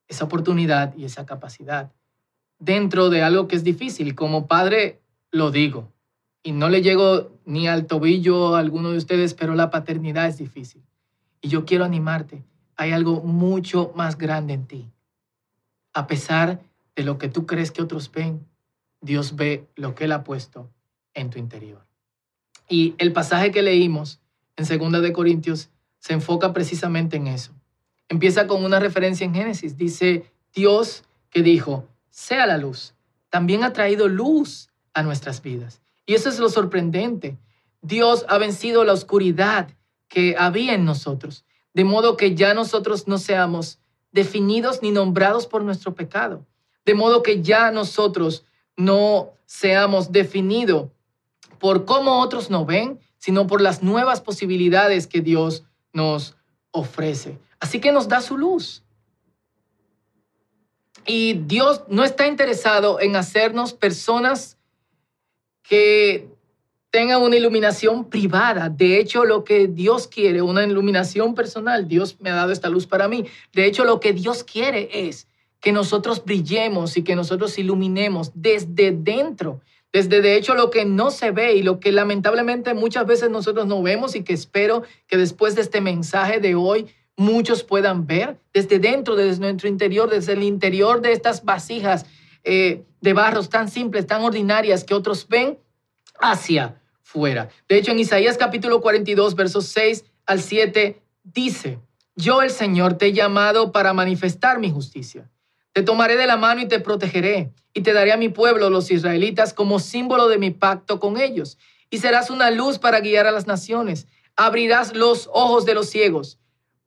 esa 0.08 0.26
oportunidad 0.26 0.98
y 0.98 1.06
esa 1.06 1.28
capacidad 1.28 1.92
dentro 2.58 3.12
de 3.12 3.22
algo 3.22 3.48
que 3.48 3.56
es 3.56 3.64
difícil. 3.64 4.16
Como 4.16 4.48
padre 4.48 5.00
lo 5.30 5.52
digo, 5.52 5.94
y 6.42 6.54
no 6.54 6.70
le 6.70 6.82
llego 6.82 7.40
ni 7.46 7.68
al 7.68 7.86
tobillo 7.86 8.56
a 8.56 8.60
alguno 8.60 8.90
de 8.90 8.98
ustedes, 8.98 9.36
pero 9.36 9.54
la 9.54 9.70
paternidad 9.70 10.26
es 10.26 10.40
difícil. 10.40 10.89
Y 11.42 11.50
yo 11.50 11.66
quiero 11.66 11.86
animarte, 11.86 12.44
hay 12.76 12.92
algo 12.92 13.22
mucho 13.22 13.92
más 13.96 14.18
grande 14.18 14.54
en 14.54 14.66
ti. 14.66 14.90
A 15.94 16.08
pesar 16.08 16.62
de 16.96 17.04
lo 17.04 17.18
que 17.18 17.30
tú 17.30 17.46
crees 17.46 17.72
que 17.72 17.82
otros 17.82 18.12
ven, 18.12 18.46
Dios 19.02 19.36
ve 19.36 19.68
lo 19.76 19.96
que 19.96 20.06
Él 20.06 20.12
ha 20.12 20.24
puesto 20.24 20.70
en 21.14 21.30
tu 21.30 21.40
interior. 21.40 21.86
Y 22.68 22.96
el 22.98 23.14
pasaje 23.14 23.52
que 23.52 23.62
leímos 23.62 24.20
en 24.56 24.66
2 24.66 25.02
de 25.02 25.14
Corintios 25.14 25.70
se 26.00 26.14
enfoca 26.14 26.54
precisamente 26.54 27.18
en 27.18 27.28
eso. 27.28 27.54
Empieza 28.10 28.48
con 28.48 28.64
una 28.64 28.80
referencia 28.80 29.26
en 29.26 29.34
Génesis. 29.34 29.78
Dice, 29.78 30.32
Dios 30.54 31.04
que 31.30 31.42
dijo, 31.42 31.88
sea 32.10 32.46
la 32.46 32.58
luz, 32.58 32.96
también 33.30 33.64
ha 33.64 33.74
traído 33.74 34.08
luz 34.08 34.70
a 34.94 35.04
nuestras 35.04 35.42
vidas. 35.42 35.82
Y 36.06 36.16
eso 36.16 36.30
es 36.30 36.40
lo 36.40 36.50
sorprendente. 36.50 37.38
Dios 37.82 38.26
ha 38.28 38.38
vencido 38.38 38.84
la 38.84 38.94
oscuridad 38.94 39.70
que 40.10 40.36
había 40.38 40.74
en 40.74 40.84
nosotros, 40.84 41.46
de 41.74 41.86
modo 41.86 42.18
que 42.18 42.36
ya 42.36 42.54
nosotros 42.54 43.08
no 43.08 43.18
seamos 43.18 43.80
definidos 44.12 44.82
ni 44.82 44.92
nombrados 44.92 45.48
por 45.48 45.64
nuestro 45.64 45.96
pecado, 45.96 46.46
de 46.86 46.96
modo 46.96 47.24
que 47.24 47.42
ya 47.42 47.72
nosotros 47.72 48.44
no 48.76 49.32
seamos 49.46 50.12
definidos 50.12 50.90
por 51.60 51.86
cómo 51.86 52.20
otros 52.20 52.50
nos 52.50 52.66
ven, 52.66 53.00
sino 53.18 53.48
por 53.48 53.62
las 53.62 53.84
nuevas 53.84 54.22
posibilidades 54.22 55.06
que 55.08 55.22
Dios 55.22 55.64
nos 55.94 56.36
ofrece. 56.72 57.38
Así 57.60 57.80
que 57.80 57.92
nos 57.92 58.08
da 58.08 58.22
su 58.22 58.38
luz. 58.38 58.84
Y 61.06 61.34
Dios 61.34 61.84
no 61.88 62.04
está 62.04 62.28
interesado 62.28 63.00
en 63.00 63.16
hacernos 63.16 63.74
personas 63.74 64.58
que 65.64 66.30
tengan 66.92 67.22
una 67.22 67.36
iluminación 67.36 68.10
privada. 68.10 68.70
De 68.70 69.00
hecho, 69.00 69.26
lo 69.26 69.44
que 69.44 69.68
Dios 69.68 70.08
quiere, 70.08 70.42
una 70.42 70.64
iluminación 70.64 71.36
personal, 71.36 71.88
Dios 71.88 72.18
me 72.20 72.30
ha 72.30 72.36
dado 72.36 72.52
esta 72.52 72.70
luz 72.70 72.88
para 72.88 73.08
mí. 73.08 73.26
De 73.54 73.66
hecho, 73.66 73.86
lo 73.86 74.00
que 74.00 74.14
Dios 74.14 74.44
quiere 74.44 74.90
es 74.92 75.28
que 75.60 75.72
nosotros 75.72 76.24
brillemos 76.24 76.98
y 76.98 77.04
que 77.04 77.16
nosotros 77.16 77.58
iluminemos 77.60 78.32
desde 78.34 78.92
dentro. 78.92 79.62
Desde 79.92 80.22
de 80.22 80.36
hecho 80.36 80.54
lo 80.54 80.70
que 80.70 80.86
no 80.86 81.10
se 81.10 81.32
ve 81.32 81.56
y 81.56 81.64
lo 81.64 81.80
que 81.80 81.92
lamentablemente 81.92 82.76
muchas 82.76 83.08
veces 83.08 83.32
nosotros 83.32 83.66
no 83.66 83.82
vemos 83.82 84.16
y 84.16 84.24
que 84.24 84.34
espero 84.34 84.84
que 85.08 85.18
después 85.18 85.56
de 85.56 85.62
este 85.62 85.82
mensaje 85.82 86.40
de 86.40 86.54
hoy 86.54 86.88
muchos 87.18 87.64
puedan 87.64 88.06
ver 88.06 88.38
desde 88.54 88.78
dentro, 88.78 89.16
desde 89.16 89.42
nuestro 89.42 89.68
interior, 89.68 90.10
desde 90.10 90.34
el 90.34 90.44
interior 90.44 91.02
de 91.02 91.12
estas 91.12 91.44
vasijas 91.44 92.06
eh, 92.44 92.84
de 93.02 93.14
barros 93.14 93.50
tan 93.50 93.68
simples, 93.68 94.06
tan 94.06 94.22
ordinarias 94.22 94.84
que 94.84 94.94
otros 94.94 95.28
ven 95.28 95.58
hacia 96.20 96.82
fuera. 97.02 97.50
De 97.68 97.78
hecho, 97.78 97.92
en 97.92 98.00
Isaías 98.00 98.38
capítulo 98.38 98.82
42, 98.82 99.36
versos 99.36 99.66
6 99.68 100.06
al 100.26 100.42
7, 100.42 101.02
dice, 101.24 101.80
yo 102.16 102.42
el 102.42 102.52
Señor 102.52 102.96
te 102.96 103.08
he 103.08 103.14
llamado 103.14 103.72
para 103.72 103.94
manifestar 103.94 104.60
mi 104.60 104.70
justicia. 104.70 105.30
Te 105.74 105.84
tomaré 105.84 106.18
de 106.18 106.28
la 106.28 106.38
mano 106.38 106.62
y 106.62 106.68
te 106.68 106.80
protegeré, 106.80 107.52
y 107.74 107.82
te 107.82 107.94
daré 107.94 108.12
a 108.12 108.18
mi 108.18 108.30
pueblo, 108.30 108.70
los 108.70 108.92
israelitas, 108.92 109.54
como 109.54 109.80
símbolo 109.80 110.28
de 110.28 110.38
mi 110.38 110.52
pacto 110.52 111.00
con 111.00 111.18
ellos. 111.18 111.58
Y 111.90 112.00
serás 112.00 112.30
una 112.30 112.52
luz 112.52 112.80
para 112.80 113.00
guiar 113.00 113.26
a 113.26 113.32
las 113.32 113.48
naciones. 113.48 114.08
Abrirás 114.36 114.96
los 114.96 115.30
ojos 115.34 115.66
de 115.66 115.74
los 115.74 115.90
ciegos 115.90 116.40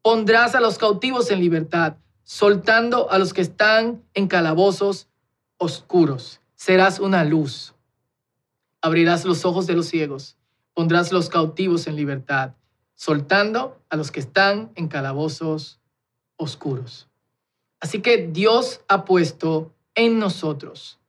Pondrás 0.02 0.56
a 0.56 0.60
los 0.60 0.78
cautivos 0.78 1.30
en 1.30 1.38
libertad, 1.38 1.94
soltando 2.24 3.08
a 3.12 3.18
los 3.18 3.32
que 3.32 3.40
están 3.40 4.02
en 4.14 4.26
calabozos 4.26 5.06
oscuros. 5.58 6.40
Serás 6.56 6.98
una 6.98 7.22
luz. 7.22 7.72
Abrirás 8.82 9.24
los 9.24 9.44
ojos 9.44 9.66
de 9.66 9.74
los 9.74 9.86
ciegos. 9.86 10.36
Pondrás 10.74 11.12
los 11.12 11.28
cautivos 11.28 11.86
en 11.86 11.96
libertad, 11.96 12.54
soltando 12.94 13.80
a 13.88 13.96
los 13.96 14.10
que 14.10 14.20
están 14.20 14.72
en 14.74 14.88
calabozos 14.88 15.80
oscuros. 16.36 17.08
Así 17.80 18.00
que 18.00 18.28
Dios 18.28 18.80
ha 18.88 19.04
puesto 19.04 19.72
en 19.94 20.18
nosotros, 20.18 21.00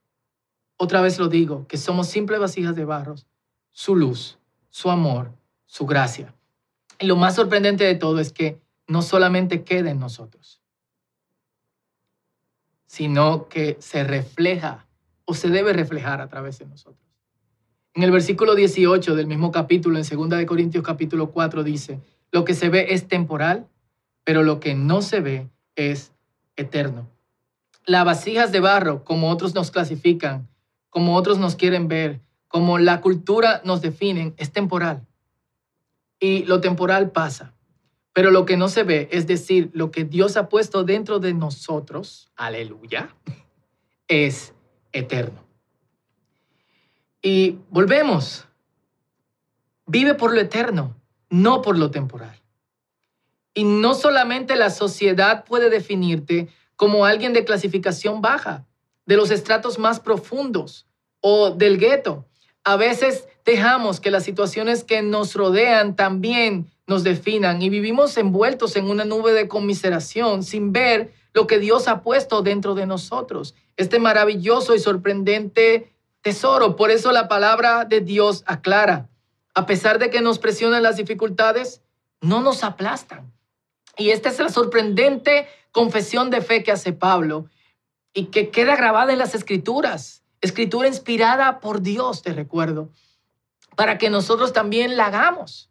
otra 0.76 1.00
vez 1.00 1.18
lo 1.18 1.28
digo, 1.28 1.66
que 1.66 1.76
somos 1.76 2.08
simples 2.08 2.40
vasijas 2.40 2.74
de 2.76 2.84
barros, 2.84 3.26
su 3.72 3.96
luz, 3.96 4.38
su 4.70 4.90
amor, 4.90 5.32
su 5.66 5.86
gracia. 5.86 6.34
Y 6.98 7.06
lo 7.06 7.16
más 7.16 7.36
sorprendente 7.36 7.84
de 7.84 7.94
todo 7.94 8.18
es 8.20 8.32
que 8.32 8.60
no 8.86 9.02
solamente 9.02 9.64
queda 9.64 9.90
en 9.90 9.98
nosotros, 9.98 10.60
sino 12.86 13.48
que 13.48 13.76
se 13.80 14.04
refleja 14.04 14.86
o 15.24 15.34
se 15.34 15.48
debe 15.48 15.72
reflejar 15.72 16.20
a 16.20 16.28
través 16.28 16.58
de 16.58 16.66
nosotros. 16.66 17.13
En 17.94 18.02
el 18.02 18.10
versículo 18.10 18.56
18 18.56 19.14
del 19.14 19.28
mismo 19.28 19.52
capítulo, 19.52 19.98
en 19.98 20.04
2 20.04 20.28
de 20.30 20.46
Corintios 20.46 20.82
capítulo 20.82 21.30
4 21.30 21.62
dice, 21.62 22.00
lo 22.32 22.44
que 22.44 22.54
se 22.54 22.68
ve 22.68 22.88
es 22.90 23.06
temporal, 23.06 23.68
pero 24.24 24.42
lo 24.42 24.58
que 24.58 24.74
no 24.74 25.00
se 25.00 25.20
ve 25.20 25.48
es 25.76 26.12
eterno. 26.56 27.08
Las 27.86 28.04
vasijas 28.04 28.50
de 28.50 28.58
barro, 28.58 29.04
como 29.04 29.30
otros 29.30 29.54
nos 29.54 29.70
clasifican, 29.70 30.48
como 30.90 31.14
otros 31.14 31.38
nos 31.38 31.54
quieren 31.54 31.86
ver, 31.86 32.20
como 32.48 32.78
la 32.78 33.00
cultura 33.00 33.62
nos 33.64 33.80
definen, 33.80 34.34
es 34.38 34.50
temporal. 34.50 35.06
Y 36.18 36.44
lo 36.46 36.60
temporal 36.60 37.12
pasa. 37.12 37.54
Pero 38.12 38.32
lo 38.32 38.44
que 38.44 38.56
no 38.56 38.68
se 38.68 38.82
ve, 38.82 39.08
es 39.12 39.28
decir, 39.28 39.70
lo 39.72 39.92
que 39.92 40.04
Dios 40.04 40.36
ha 40.36 40.48
puesto 40.48 40.82
dentro 40.82 41.20
de 41.20 41.32
nosotros, 41.32 42.32
aleluya, 42.34 43.14
es 44.08 44.52
eterno. 44.92 45.44
Y 47.24 47.56
volvemos. 47.70 48.46
Vive 49.86 50.12
por 50.12 50.34
lo 50.34 50.40
eterno, 50.42 50.94
no 51.30 51.62
por 51.62 51.78
lo 51.78 51.90
temporal. 51.90 52.38
Y 53.54 53.64
no 53.64 53.94
solamente 53.94 54.56
la 54.56 54.68
sociedad 54.68 55.46
puede 55.46 55.70
definirte 55.70 56.48
como 56.76 57.06
alguien 57.06 57.32
de 57.32 57.46
clasificación 57.46 58.20
baja, 58.20 58.66
de 59.06 59.16
los 59.16 59.30
estratos 59.30 59.78
más 59.78 60.00
profundos 60.00 60.86
o 61.20 61.50
del 61.50 61.78
gueto. 61.78 62.26
A 62.62 62.76
veces 62.76 63.26
dejamos 63.46 64.00
que 64.00 64.10
las 64.10 64.24
situaciones 64.24 64.84
que 64.84 65.00
nos 65.00 65.34
rodean 65.34 65.96
también 65.96 66.66
nos 66.86 67.04
definan 67.04 67.62
y 67.62 67.70
vivimos 67.70 68.18
envueltos 68.18 68.76
en 68.76 68.90
una 68.90 69.06
nube 69.06 69.32
de 69.32 69.48
conmiseración 69.48 70.42
sin 70.42 70.74
ver 70.74 71.14
lo 71.32 71.46
que 71.46 71.58
Dios 71.58 71.88
ha 71.88 72.02
puesto 72.02 72.42
dentro 72.42 72.74
de 72.74 72.84
nosotros, 72.84 73.54
este 73.78 73.98
maravilloso 73.98 74.74
y 74.74 74.78
sorprendente 74.78 75.93
tesoro. 76.24 76.74
Por 76.74 76.90
eso 76.90 77.12
la 77.12 77.28
palabra 77.28 77.84
de 77.84 78.00
Dios 78.00 78.42
aclara, 78.46 79.08
a 79.54 79.66
pesar 79.66 79.98
de 79.98 80.10
que 80.10 80.22
nos 80.22 80.38
presionan 80.40 80.82
las 80.82 80.96
dificultades, 80.96 81.82
no 82.22 82.40
nos 82.40 82.64
aplastan. 82.64 83.32
Y 83.96 84.10
esta 84.10 84.30
es 84.30 84.40
la 84.40 84.48
sorprendente 84.48 85.46
confesión 85.70 86.30
de 86.30 86.40
fe 86.40 86.64
que 86.64 86.72
hace 86.72 86.94
Pablo 86.94 87.46
y 88.14 88.26
que 88.26 88.48
queda 88.48 88.74
grabada 88.74 89.12
en 89.12 89.18
las 89.18 89.34
escrituras. 89.34 90.24
Escritura 90.40 90.88
inspirada 90.88 91.60
por 91.60 91.82
Dios, 91.82 92.22
te 92.22 92.32
recuerdo, 92.32 92.88
para 93.76 93.98
que 93.98 94.08
nosotros 94.08 94.52
también 94.54 94.96
la 94.96 95.06
hagamos. 95.06 95.68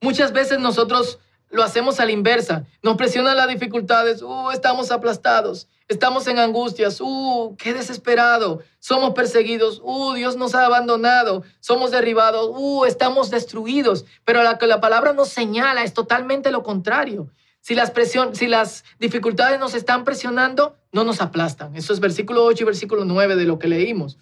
Muchas 0.00 0.32
veces 0.32 0.60
nosotros 0.60 1.18
lo 1.50 1.62
hacemos 1.62 2.00
a 2.00 2.04
la 2.04 2.12
inversa. 2.12 2.64
Nos 2.82 2.96
presionan 2.96 3.36
las 3.36 3.48
dificultades. 3.48 4.22
Uh, 4.22 4.50
estamos 4.52 4.90
aplastados. 4.90 5.68
Estamos 5.88 6.26
en 6.28 6.38
angustias. 6.38 7.00
Uh, 7.00 7.56
qué 7.58 7.74
desesperado. 7.74 8.62
Somos 8.78 9.14
perseguidos. 9.14 9.80
Uh, 9.82 10.14
Dios 10.14 10.36
nos 10.36 10.54
ha 10.54 10.64
abandonado. 10.64 11.42
Somos 11.58 11.90
derribados. 11.90 12.50
Uh, 12.54 12.84
estamos 12.84 13.30
destruidos. 13.30 14.04
Pero 14.24 14.44
lo 14.44 14.58
que 14.58 14.68
la 14.68 14.80
palabra 14.80 15.12
nos 15.12 15.28
señala 15.28 15.82
es 15.82 15.92
totalmente 15.92 16.52
lo 16.52 16.62
contrario. 16.62 17.28
Si 17.60 17.74
las, 17.74 17.90
presión, 17.90 18.34
si 18.34 18.46
las 18.46 18.84
dificultades 19.00 19.58
nos 19.58 19.74
están 19.74 20.04
presionando, 20.04 20.76
no 20.92 21.04
nos 21.04 21.20
aplastan. 21.20 21.76
Eso 21.76 21.92
es 21.92 22.00
versículo 22.00 22.44
8 22.44 22.62
y 22.62 22.66
versículo 22.66 23.04
9 23.04 23.36
de 23.36 23.44
lo 23.44 23.58
que 23.58 23.68
leímos. 23.68 24.18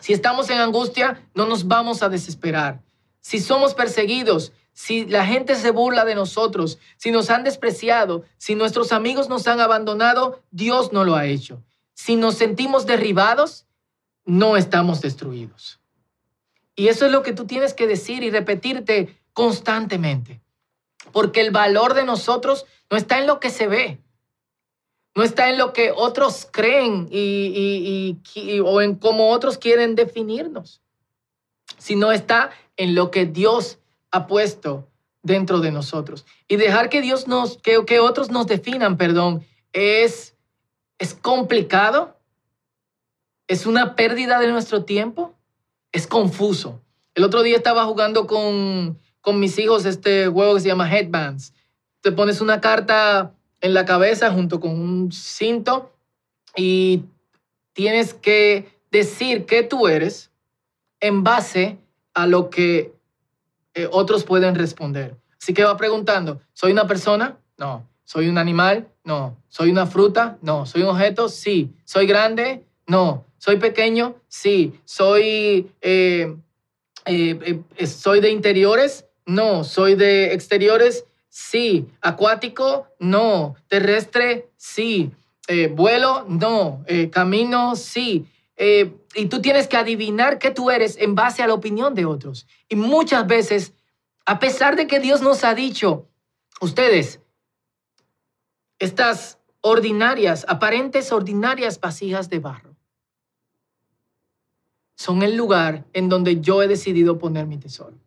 Si 0.00 0.12
estamos 0.12 0.50
en 0.50 0.58
angustia, 0.58 1.26
no 1.34 1.46
nos 1.46 1.66
vamos 1.66 2.02
a 2.02 2.08
desesperar. 2.08 2.82
Si 3.20 3.40
somos 3.40 3.74
perseguidos, 3.74 4.52
si 4.78 5.06
la 5.06 5.26
gente 5.26 5.56
se 5.56 5.72
burla 5.72 6.04
de 6.04 6.14
nosotros, 6.14 6.78
si 6.98 7.10
nos 7.10 7.30
han 7.30 7.42
despreciado, 7.42 8.22
si 8.36 8.54
nuestros 8.54 8.92
amigos 8.92 9.28
nos 9.28 9.48
han 9.48 9.58
abandonado, 9.58 10.40
Dios 10.52 10.92
no 10.92 11.02
lo 11.02 11.16
ha 11.16 11.26
hecho. 11.26 11.64
Si 11.94 12.14
nos 12.14 12.36
sentimos 12.36 12.86
derribados, 12.86 13.66
no 14.24 14.56
estamos 14.56 15.00
destruidos. 15.00 15.80
Y 16.76 16.86
eso 16.86 17.06
es 17.06 17.10
lo 17.10 17.24
que 17.24 17.32
tú 17.32 17.44
tienes 17.44 17.74
que 17.74 17.88
decir 17.88 18.22
y 18.22 18.30
repetirte 18.30 19.20
constantemente. 19.32 20.40
Porque 21.10 21.40
el 21.40 21.50
valor 21.50 21.94
de 21.94 22.04
nosotros 22.04 22.64
no 22.88 22.96
está 22.96 23.18
en 23.18 23.26
lo 23.26 23.40
que 23.40 23.50
se 23.50 23.66
ve, 23.66 24.00
no 25.16 25.24
está 25.24 25.50
en 25.50 25.58
lo 25.58 25.72
que 25.72 25.90
otros 25.90 26.46
creen 26.52 27.08
y, 27.10 28.16
o 28.64 28.80
en 28.80 28.94
cómo 28.94 29.30
otros 29.30 29.58
quieren 29.58 29.96
definirnos, 29.96 30.82
sino 31.78 32.12
está 32.12 32.52
en 32.76 32.94
lo 32.94 33.10
que 33.10 33.26
Dios 33.26 33.80
ha 34.10 34.26
puesto 34.26 34.88
dentro 35.22 35.60
de 35.60 35.70
nosotros. 35.70 36.26
Y 36.48 36.56
dejar 36.56 36.88
que 36.88 37.00
Dios 37.00 37.26
nos, 37.26 37.58
que, 37.58 37.84
que 37.84 38.00
otros 38.00 38.30
nos 38.30 38.46
definan, 38.46 38.96
perdón, 38.96 39.44
es, 39.72 40.34
es 40.98 41.14
complicado, 41.14 42.16
es 43.46 43.66
una 43.66 43.94
pérdida 43.96 44.38
de 44.38 44.48
nuestro 44.48 44.84
tiempo, 44.84 45.34
es 45.92 46.06
confuso. 46.06 46.80
El 47.14 47.24
otro 47.24 47.42
día 47.42 47.56
estaba 47.56 47.84
jugando 47.84 48.26
con, 48.26 48.98
con 49.20 49.40
mis 49.40 49.58
hijos 49.58 49.84
este 49.84 50.28
juego 50.28 50.54
que 50.54 50.60
se 50.60 50.68
llama 50.68 50.90
Headbands. 50.90 51.52
Te 52.00 52.12
pones 52.12 52.40
una 52.40 52.60
carta 52.60 53.34
en 53.60 53.74
la 53.74 53.84
cabeza 53.84 54.30
junto 54.30 54.60
con 54.60 54.70
un 54.70 55.10
cinto 55.12 55.92
y 56.54 57.02
tienes 57.72 58.14
que 58.14 58.68
decir 58.90 59.46
qué 59.46 59.62
tú 59.62 59.88
eres 59.88 60.30
en 61.00 61.24
base 61.24 61.78
a 62.14 62.26
lo 62.26 62.50
que 62.50 62.92
eh, 63.74 63.88
otros 63.90 64.24
pueden 64.24 64.54
responder. 64.54 65.16
Así 65.40 65.54
que 65.54 65.64
va 65.64 65.76
preguntando, 65.76 66.40
¿soy 66.52 66.72
una 66.72 66.86
persona? 66.86 67.38
No. 67.56 67.88
¿Soy 68.04 68.28
un 68.28 68.38
animal? 68.38 68.88
No. 69.04 69.36
¿Soy 69.48 69.70
una 69.70 69.86
fruta? 69.86 70.38
No. 70.42 70.66
¿Soy 70.66 70.82
un 70.82 70.88
objeto? 70.88 71.28
Sí. 71.28 71.70
¿Soy 71.84 72.06
grande? 72.06 72.64
No. 72.86 73.26
¿Soy 73.38 73.56
pequeño? 73.58 74.16
Sí. 74.28 74.80
¿Soy, 74.84 75.70
eh, 75.80 76.34
eh, 77.04 77.86
¿soy 77.86 78.20
de 78.20 78.30
interiores? 78.30 79.04
No. 79.26 79.62
¿Soy 79.62 79.94
de 79.94 80.32
exteriores? 80.32 81.04
Sí. 81.28 81.86
¿Acuático? 82.00 82.86
No. 82.98 83.56
¿Terrestre? 83.68 84.48
Sí. 84.56 85.12
¿Vuelo? 85.72 86.24
No. 86.28 86.84
¿Camino? 87.10 87.76
Sí. 87.76 88.26
Y 89.18 89.26
tú 89.26 89.42
tienes 89.42 89.66
que 89.66 89.76
adivinar 89.76 90.38
qué 90.38 90.52
tú 90.52 90.70
eres 90.70 90.96
en 90.96 91.16
base 91.16 91.42
a 91.42 91.48
la 91.48 91.54
opinión 91.54 91.94
de 91.94 92.04
otros. 92.04 92.46
Y 92.68 92.76
muchas 92.76 93.26
veces, 93.26 93.74
a 94.24 94.38
pesar 94.38 94.76
de 94.76 94.86
que 94.86 95.00
Dios 95.00 95.22
nos 95.22 95.42
ha 95.42 95.54
dicho, 95.54 96.06
ustedes, 96.60 97.20
estas 98.78 99.38
ordinarias, 99.60 100.46
aparentes 100.48 101.10
ordinarias 101.10 101.80
vasijas 101.80 102.30
de 102.30 102.38
barro, 102.38 102.76
son 104.94 105.24
el 105.24 105.36
lugar 105.36 105.84
en 105.92 106.08
donde 106.08 106.40
yo 106.40 106.62
he 106.62 106.68
decidido 106.68 107.18
poner 107.18 107.46
mi 107.46 107.58
tesoro. 107.58 107.98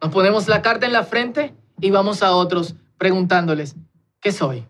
Nos 0.00 0.10
ponemos 0.10 0.48
la 0.48 0.62
carta 0.62 0.86
en 0.86 0.94
la 0.94 1.04
frente 1.04 1.54
y 1.82 1.90
vamos 1.90 2.22
a 2.22 2.34
otros 2.34 2.76
preguntándoles, 2.96 3.76
¿qué 4.20 4.32
soy? 4.32 4.66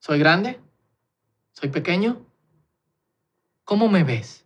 ¿Soy 0.00 0.18
grande? 0.18 0.65
¿Soy 1.58 1.70
pequeño? 1.70 2.22
¿Cómo 3.64 3.88
me 3.88 4.04
ves? 4.04 4.44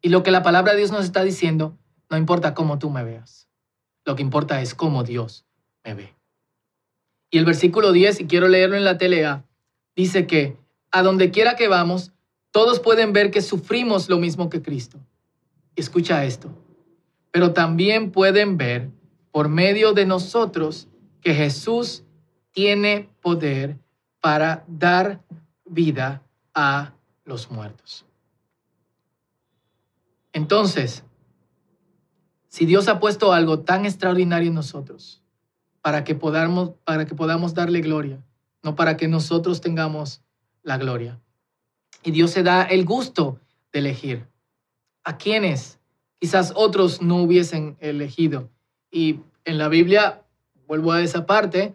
Y 0.00 0.10
lo 0.10 0.22
que 0.22 0.30
la 0.30 0.44
palabra 0.44 0.72
de 0.72 0.78
Dios 0.78 0.92
nos 0.92 1.04
está 1.04 1.24
diciendo, 1.24 1.76
no 2.08 2.16
importa 2.16 2.54
cómo 2.54 2.78
tú 2.78 2.88
me 2.88 3.02
veas. 3.02 3.48
Lo 4.04 4.14
que 4.14 4.22
importa 4.22 4.62
es 4.62 4.76
cómo 4.76 5.02
Dios 5.02 5.44
me 5.84 5.94
ve. 5.94 6.14
Y 7.30 7.38
el 7.38 7.44
versículo 7.44 7.90
10, 7.90 8.20
y 8.20 8.26
quiero 8.26 8.46
leerlo 8.46 8.76
en 8.76 8.84
la 8.84 8.96
telea, 8.96 9.44
dice 9.96 10.28
que 10.28 10.56
a 10.92 11.02
donde 11.02 11.32
quiera 11.32 11.56
que 11.56 11.66
vamos, 11.66 12.12
todos 12.52 12.78
pueden 12.78 13.12
ver 13.12 13.32
que 13.32 13.42
sufrimos 13.42 14.08
lo 14.08 14.18
mismo 14.18 14.48
que 14.48 14.62
Cristo. 14.62 15.00
Escucha 15.74 16.24
esto. 16.24 16.48
Pero 17.32 17.52
también 17.52 18.12
pueden 18.12 18.56
ver 18.56 18.90
por 19.32 19.48
medio 19.48 19.94
de 19.94 20.06
nosotros 20.06 20.86
que 21.20 21.34
Jesús 21.34 22.04
tiene 22.52 23.10
poder 23.20 23.78
para 24.28 24.62
dar 24.68 25.24
vida 25.64 26.22
a 26.52 26.92
los 27.24 27.50
muertos. 27.50 28.04
Entonces, 30.34 31.02
si 32.46 32.66
Dios 32.66 32.88
ha 32.88 33.00
puesto 33.00 33.32
algo 33.32 33.60
tan 33.60 33.86
extraordinario 33.86 34.48
en 34.48 34.54
nosotros 34.54 35.22
para 35.80 36.04
que 36.04 36.14
podamos, 36.14 36.72
para 36.84 37.06
que 37.06 37.14
podamos 37.14 37.54
darle 37.54 37.80
gloria, 37.80 38.22
no 38.62 38.76
para 38.76 38.98
que 38.98 39.08
nosotros 39.08 39.62
tengamos 39.62 40.20
la 40.62 40.76
gloria. 40.76 41.18
Y 42.02 42.10
Dios 42.10 42.30
se 42.30 42.42
da 42.42 42.64
el 42.64 42.84
gusto 42.84 43.40
de 43.72 43.78
elegir 43.78 44.28
a 45.04 45.16
quienes 45.16 45.80
quizás 46.18 46.52
otros 46.54 47.00
no 47.00 47.22
hubiesen 47.22 47.78
elegido. 47.80 48.50
Y 48.90 49.20
en 49.46 49.56
la 49.56 49.68
Biblia, 49.68 50.22
vuelvo 50.66 50.92
a 50.92 51.00
esa 51.00 51.24
parte, 51.24 51.74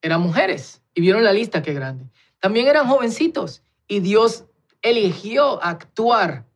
eran 0.00 0.22
mujeres. 0.22 0.80
Y 0.94 1.00
vieron 1.00 1.24
la 1.24 1.32
lista, 1.32 1.62
qué 1.62 1.74
grande. 1.74 2.10
También 2.38 2.68
eran 2.68 2.86
jovencitos. 2.86 3.62
Y 3.88 4.00
Dios 4.00 4.44
eligió 4.80 5.62
actuar 5.62 6.46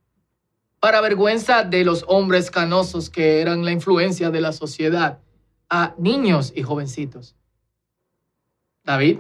para 0.81 1.01
vergüenza 1.01 1.65
de 1.65 1.85
los 1.85 2.05
hombres 2.07 2.51
canosos 2.51 3.11
que 3.11 3.41
eran 3.41 3.65
la 3.65 3.73
influencia 3.73 4.31
de 4.31 4.41
la 4.41 4.53
sociedad, 4.53 5.21
a 5.69 5.95
niños 5.99 6.53
y 6.55 6.63
jovencitos. 6.63 7.35
David, 8.85 9.19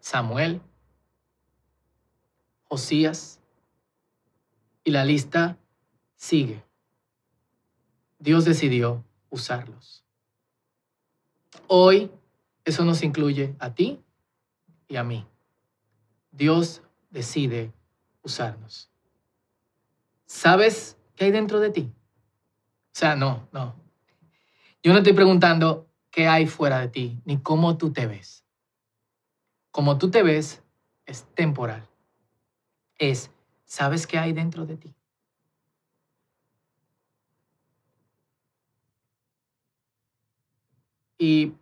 Samuel, 0.00 0.60
Josías, 2.64 3.40
y 4.84 4.92
la 4.92 5.04
lista 5.04 5.58
sigue. 6.14 6.62
Dios 8.18 8.44
decidió 8.44 9.04
usarlos. 9.30 10.04
Hoy 11.66 12.10
eso 12.66 12.84
nos 12.84 13.02
incluye 13.04 13.54
a 13.60 13.72
ti 13.72 14.02
y 14.88 14.96
a 14.96 15.04
mí. 15.04 15.24
Dios 16.32 16.82
decide 17.10 17.72
usarnos. 18.22 18.90
¿Sabes 20.26 20.98
qué 21.14 21.26
hay 21.26 21.30
dentro 21.30 21.60
de 21.60 21.70
ti? 21.70 21.92
O 21.92 22.98
sea, 22.98 23.14
no, 23.14 23.48
no. 23.52 23.76
Yo 24.82 24.92
no 24.92 24.98
estoy 24.98 25.12
preguntando 25.12 25.88
qué 26.10 26.26
hay 26.26 26.48
fuera 26.48 26.80
de 26.80 26.88
ti, 26.88 27.22
ni 27.24 27.38
cómo 27.38 27.76
tú 27.76 27.92
te 27.92 28.06
ves. 28.06 28.44
Como 29.70 29.96
tú 29.96 30.10
te 30.10 30.24
ves, 30.24 30.60
es 31.06 31.22
temporal. 31.34 31.88
Es, 32.98 33.30
¿sabes 33.64 34.08
qué 34.08 34.18
hay 34.18 34.32
dentro 34.32 34.66
de 34.66 34.76
ti? 34.76 34.94
Y 41.16 41.52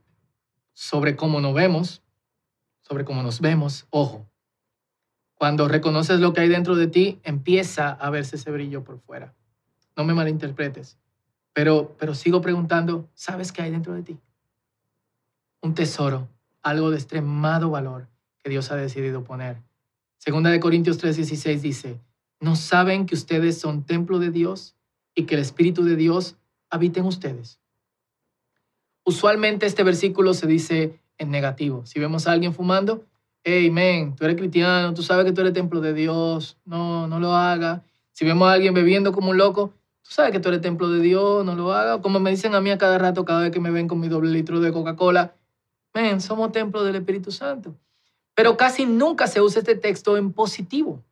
sobre 0.74 1.16
cómo 1.16 1.40
nos 1.40 1.54
vemos, 1.54 2.02
sobre 2.82 3.04
cómo 3.04 3.22
nos 3.22 3.40
vemos, 3.40 3.86
ojo, 3.90 4.28
cuando 5.34 5.68
reconoces 5.68 6.20
lo 6.20 6.32
que 6.32 6.42
hay 6.42 6.48
dentro 6.48 6.76
de 6.76 6.86
ti, 6.86 7.20
empieza 7.22 7.90
a 7.90 8.10
verse 8.10 8.36
ese 8.36 8.50
brillo 8.50 8.84
por 8.84 9.00
fuera. 9.00 9.34
No 9.96 10.04
me 10.04 10.14
malinterpretes, 10.14 10.98
pero, 11.52 11.96
pero 11.98 12.14
sigo 12.14 12.40
preguntando, 12.40 13.08
¿sabes 13.14 13.52
qué 13.52 13.62
hay 13.62 13.70
dentro 13.70 13.94
de 13.94 14.02
ti? 14.02 14.18
Un 15.60 15.74
tesoro, 15.74 16.28
algo 16.62 16.90
de 16.90 16.96
extremado 16.96 17.70
valor 17.70 18.08
que 18.42 18.50
Dios 18.50 18.70
ha 18.70 18.76
decidido 18.76 19.24
poner. 19.24 19.62
Segunda 20.18 20.50
de 20.50 20.60
Corintios 20.60 21.02
3:16 21.02 21.60
dice, 21.60 22.00
¿no 22.40 22.56
saben 22.56 23.06
que 23.06 23.14
ustedes 23.14 23.58
son 23.58 23.84
templo 23.84 24.18
de 24.18 24.30
Dios 24.30 24.76
y 25.14 25.24
que 25.24 25.34
el 25.34 25.40
Espíritu 25.40 25.84
de 25.84 25.96
Dios 25.96 26.36
habita 26.70 27.00
en 27.00 27.06
ustedes? 27.06 27.60
Usualmente 29.04 29.66
este 29.66 29.82
versículo 29.82 30.34
se 30.34 30.46
dice 30.46 30.98
en 31.18 31.30
negativo. 31.30 31.84
Si 31.86 32.00
vemos 32.00 32.26
a 32.26 32.32
alguien 32.32 32.54
fumando, 32.54 33.04
hey, 33.44 33.70
men, 33.70 34.16
tú 34.16 34.24
eres 34.24 34.36
cristiano, 34.36 34.94
tú 34.94 35.02
sabes 35.02 35.26
que 35.26 35.32
tú 35.32 35.42
eres 35.42 35.52
templo 35.52 35.80
de 35.80 35.92
Dios, 35.92 36.56
no, 36.64 37.06
no 37.06 37.20
lo 37.20 37.34
hagas. 37.34 37.82
Si 38.12 38.24
vemos 38.24 38.48
a 38.48 38.52
alguien 38.52 38.72
bebiendo 38.72 39.12
como 39.12 39.30
un 39.30 39.36
loco, 39.36 39.74
tú 40.02 40.10
sabes 40.10 40.32
que 40.32 40.40
tú 40.40 40.48
eres 40.48 40.62
templo 40.62 40.88
de 40.88 41.00
Dios, 41.00 41.44
no 41.44 41.54
lo 41.54 41.72
hagas. 41.72 42.00
Como 42.00 42.18
me 42.18 42.30
dicen 42.30 42.54
a 42.54 42.60
mí 42.60 42.70
a 42.70 42.78
cada 42.78 42.96
rato, 42.96 43.24
cada 43.24 43.42
vez 43.42 43.50
que 43.50 43.60
me 43.60 43.70
ven 43.70 43.88
con 43.88 44.00
mi 44.00 44.08
doble 44.08 44.30
litro 44.30 44.60
de 44.60 44.72
Coca-Cola, 44.72 45.34
men, 45.92 46.20
somos 46.20 46.52
templo 46.52 46.82
del 46.82 46.96
Espíritu 46.96 47.30
Santo. 47.30 47.76
Pero 48.34 48.56
casi 48.56 48.86
nunca 48.86 49.26
se 49.26 49.40
usa 49.40 49.60
este 49.60 49.76
texto 49.76 50.16
en 50.16 50.32
positivo. 50.32 51.04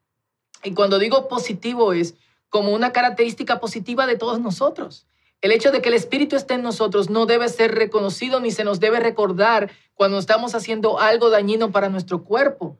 Y 0.64 0.72
cuando 0.72 0.98
digo 0.98 1.28
positivo 1.28 1.92
es 1.92 2.14
como 2.48 2.72
una 2.72 2.92
característica 2.92 3.60
positiva 3.60 4.06
de 4.06 4.16
todos 4.16 4.40
nosotros. 4.40 5.06
El 5.42 5.50
hecho 5.50 5.72
de 5.72 5.82
que 5.82 5.88
el 5.88 5.96
Espíritu 5.96 6.36
esté 6.36 6.54
en 6.54 6.62
nosotros 6.62 7.10
no 7.10 7.26
debe 7.26 7.48
ser 7.48 7.74
reconocido 7.74 8.38
ni 8.38 8.52
se 8.52 8.62
nos 8.62 8.78
debe 8.78 9.00
recordar 9.00 9.72
cuando 9.92 10.18
estamos 10.18 10.54
haciendo 10.54 11.00
algo 11.00 11.30
dañino 11.30 11.72
para 11.72 11.88
nuestro 11.88 12.22
cuerpo. 12.22 12.78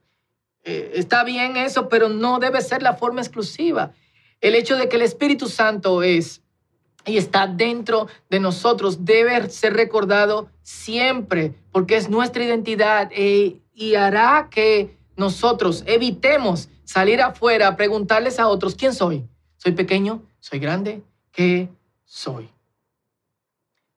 Eh, 0.63 0.93
está 0.95 1.25
bien 1.25 1.57
eso, 1.57 1.89
pero 1.89 2.07
no 2.07 2.39
debe 2.39 2.61
ser 2.61 2.81
la 2.81 2.93
forma 2.93 3.19
exclusiva. 3.19 3.91
El 4.39 4.55
hecho 4.55 4.77
de 4.77 4.87
que 4.87 4.95
el 4.95 5.01
Espíritu 5.01 5.49
Santo 5.49 6.03
es 6.03 6.41
y 7.05 7.17
está 7.17 7.47
dentro 7.47 8.07
de 8.29 8.39
nosotros 8.39 9.03
debe 9.03 9.49
ser 9.49 9.73
recordado 9.73 10.49
siempre 10.61 11.53
porque 11.73 11.97
es 11.97 12.09
nuestra 12.09 12.45
identidad 12.45 13.09
eh, 13.11 13.59
y 13.73 13.95
hará 13.95 14.47
que 14.49 14.97
nosotros 15.17 15.83
evitemos 15.85 16.69
salir 16.85 17.21
afuera 17.21 17.67
a 17.67 17.75
preguntarles 17.75 18.39
a 18.39 18.47
otros, 18.47 18.75
¿quién 18.75 18.93
soy? 18.93 19.25
¿Soy 19.57 19.73
pequeño? 19.73 20.23
¿Soy 20.39 20.59
grande? 20.59 21.03
¿Qué 21.33 21.67
soy? 22.13 22.47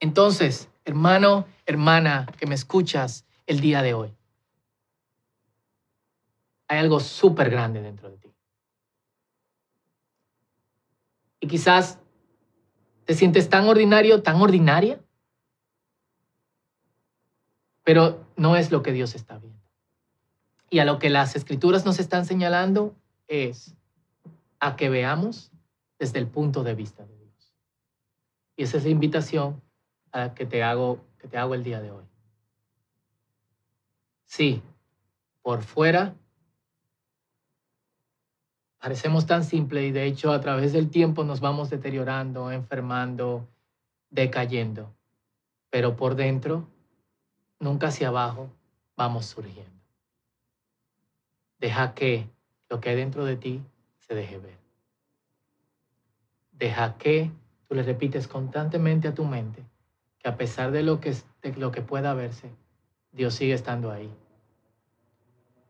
Entonces, 0.01 0.71
hermano, 0.87 1.47
hermana, 1.67 2.27
que 2.39 2.47
me 2.47 2.55
escuchas 2.55 3.27
el 3.47 3.61
día 3.61 3.83
de 3.83 3.93
hoy, 3.93 4.17
hay 6.67 6.79
algo 6.79 6.99
súper 6.99 7.51
grande 7.51 7.83
dentro 7.83 8.11
de 8.11 8.17
ti. 8.17 8.33
Y 11.41 11.47
quizás 11.47 11.99
te 13.05 13.15
sientes 13.15 13.51
tan 13.51 13.69
ordinario, 13.69 14.23
tan 14.23 14.41
ordinaria, 14.41 14.99
pero 17.85 18.25
no 18.37 18.57
es 18.57 18.73
lo 18.73 18.83
que 18.83 18.93
Dios 18.93 19.15
está 19.15 19.37
viendo. 19.37 19.61
Y 20.71 20.79
a 20.79 20.87
lo 20.87 20.99
que 20.99 21.11
las 21.11 21.37
escrituras 21.37 21.85
nos 21.85 21.99
están 21.99 22.25
señalando 22.25 22.97
es 23.29 23.75
a 24.59 24.75
que 24.75 24.89
veamos 24.89 25.53
desde 25.99 26.19
el 26.19 26.27
punto 26.27 26.65
de 26.65 26.75
vista 26.75 27.05
de 27.05 27.09
Dios. 27.09 27.16
Y 28.57 28.65
esa 28.65 28.79
es 28.79 28.85
la 28.85 28.91
invitación 28.91 29.63
que 30.35 30.47
te 30.47 30.63
hago, 30.63 31.05
que 31.19 31.29
te 31.29 31.37
hago 31.37 31.55
el 31.55 31.63
día 31.63 31.81
de 31.81 31.91
hoy. 31.91 32.05
Sí, 34.25 34.63
por 35.43 35.63
fuera 35.63 36.15
parecemos 38.79 39.27
tan 39.27 39.43
simple 39.43 39.85
y 39.87 39.91
de 39.91 40.05
hecho 40.05 40.31
a 40.31 40.41
través 40.41 40.73
del 40.73 40.91
tiempo 40.91 41.25
nos 41.25 41.41
vamos 41.41 41.71
deteriorando, 41.71 42.53
enfermando, 42.53 43.49
decayendo, 44.11 44.95
pero 45.71 45.97
por 45.97 46.15
dentro, 46.15 46.69
nunca 47.59 47.89
hacia 47.89 48.09
abajo, 48.09 48.49
vamos 48.97 49.27
surgiendo. 49.27 49.83
Deja 51.59 51.95
que 51.95 52.29
lo 52.69 52.81
que 52.81 52.91
hay 52.91 52.97
dentro 52.97 53.25
de 53.25 53.37
ti 53.37 53.61
se 53.99 54.15
deje 54.15 54.39
ver. 54.39 54.59
Deja 56.53 56.97
que 56.97 57.33
tú 57.69 57.75
le 57.75 57.83
repites 57.83 58.29
constantemente 58.29 59.09
a 59.09 59.15
tu 59.15 59.25
mente 59.25 59.65
a 60.27 60.37
pesar 60.37 60.73
de 60.73 60.83
lo 60.83 61.01
que, 61.01 61.15
lo 61.57 61.71
que 61.71 61.83
pueda 61.83 62.13
verse, 62.15 62.51
Dios 63.13 63.35
sigue 63.35 63.55
estando 63.55 63.93
ahí. 63.93 64.13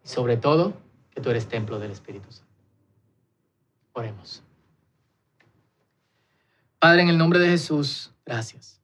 Y 0.02 0.08
sobre 0.08 0.36
todo, 0.36 0.74
que 1.10 1.20
tú 1.20 1.30
eres 1.30 1.46
templo 1.46 1.78
del 1.78 1.90
Espíritu 1.90 2.30
Santo. 2.32 2.52
Oremos. 3.92 4.42
Padre, 6.78 7.02
en 7.02 7.08
el 7.08 7.18
nombre 7.18 7.38
de 7.38 7.48
Jesús, 7.48 8.12
gracias. 8.24 8.80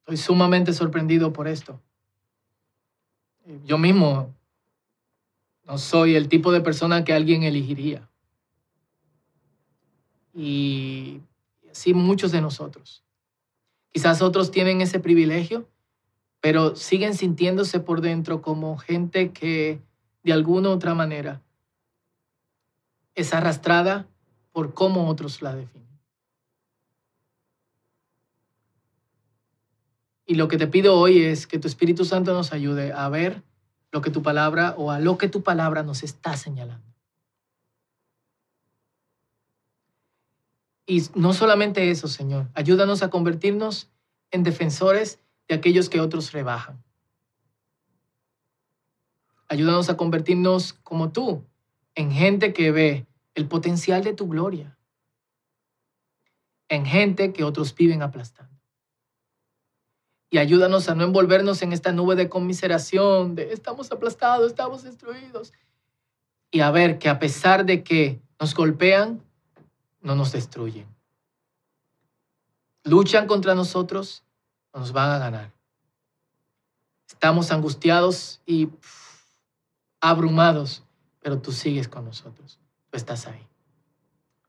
Estoy 0.00 0.16
sumamente 0.16 0.72
sorprendido 0.72 1.32
por 1.32 1.48
esto. 1.48 1.80
Yo 3.64 3.78
mismo 3.78 4.34
no 5.70 5.78
soy 5.78 6.16
el 6.16 6.28
tipo 6.28 6.50
de 6.50 6.60
persona 6.60 7.04
que 7.04 7.12
alguien 7.12 7.44
elegiría 7.44 8.10
y 10.34 11.20
así 11.70 11.94
muchos 11.94 12.32
de 12.32 12.40
nosotros. 12.40 13.04
Quizás 13.92 14.20
otros 14.20 14.50
tienen 14.50 14.80
ese 14.80 14.98
privilegio, 14.98 15.68
pero 16.40 16.74
siguen 16.74 17.14
sintiéndose 17.14 17.78
por 17.78 18.00
dentro 18.00 18.42
como 18.42 18.78
gente 18.78 19.30
que 19.30 19.80
de 20.24 20.32
alguna 20.32 20.70
u 20.70 20.72
otra 20.72 20.94
manera 20.94 21.40
es 23.14 23.32
arrastrada 23.32 24.08
por 24.50 24.74
cómo 24.74 25.08
otros 25.08 25.40
la 25.40 25.54
definen. 25.54 25.86
Y 30.26 30.34
lo 30.34 30.48
que 30.48 30.58
te 30.58 30.66
pido 30.66 30.98
hoy 30.98 31.22
es 31.22 31.46
que 31.46 31.60
tu 31.60 31.68
Espíritu 31.68 32.04
Santo 32.04 32.34
nos 32.34 32.52
ayude 32.52 32.92
a 32.92 33.08
ver 33.08 33.44
lo 33.92 34.00
que 34.00 34.10
tu 34.10 34.22
palabra 34.22 34.74
o 34.76 34.90
a 34.90 34.98
lo 34.98 35.18
que 35.18 35.28
tu 35.28 35.42
palabra 35.42 35.82
nos 35.82 36.02
está 36.02 36.36
señalando. 36.36 36.86
Y 40.86 41.02
no 41.14 41.32
solamente 41.32 41.90
eso, 41.90 42.08
Señor, 42.08 42.48
ayúdanos 42.54 43.02
a 43.02 43.10
convertirnos 43.10 43.88
en 44.30 44.42
defensores 44.42 45.20
de 45.48 45.54
aquellos 45.54 45.88
que 45.88 46.00
otros 46.00 46.32
rebajan. 46.32 46.82
Ayúdanos 49.48 49.88
a 49.88 49.96
convertirnos 49.96 50.72
como 50.72 51.10
tú, 51.10 51.44
en 51.94 52.12
gente 52.12 52.52
que 52.52 52.70
ve 52.70 53.06
el 53.34 53.46
potencial 53.46 54.04
de 54.04 54.14
tu 54.14 54.28
gloria, 54.28 54.78
en 56.68 56.86
gente 56.86 57.32
que 57.32 57.44
otros 57.44 57.74
viven 57.74 58.02
aplastando. 58.02 58.59
Y 60.30 60.38
ayúdanos 60.38 60.88
a 60.88 60.94
no 60.94 61.04
envolvernos 61.04 61.60
en 61.62 61.72
esta 61.72 61.92
nube 61.92 62.14
de 62.14 62.28
conmiseración, 62.28 63.34
de 63.34 63.52
estamos 63.52 63.90
aplastados, 63.90 64.46
estamos 64.46 64.84
destruidos. 64.84 65.52
Y 66.52 66.60
a 66.60 66.70
ver 66.70 66.98
que 66.98 67.08
a 67.08 67.18
pesar 67.18 67.64
de 67.64 67.82
que 67.82 68.20
nos 68.38 68.54
golpean, 68.54 69.22
no 70.00 70.14
nos 70.14 70.30
destruyen. 70.30 70.86
Luchan 72.84 73.26
contra 73.26 73.54
nosotros, 73.56 74.24
no 74.72 74.80
nos 74.80 74.92
van 74.92 75.10
a 75.10 75.18
ganar. 75.18 75.52
Estamos 77.08 77.50
angustiados 77.50 78.40
y 78.46 78.68
abrumados, 80.00 80.84
pero 81.20 81.40
tú 81.40 81.50
sigues 81.52 81.88
con 81.88 82.04
nosotros. 82.04 82.58
Tú 82.90 82.96
estás 82.96 83.26
ahí. 83.26 83.46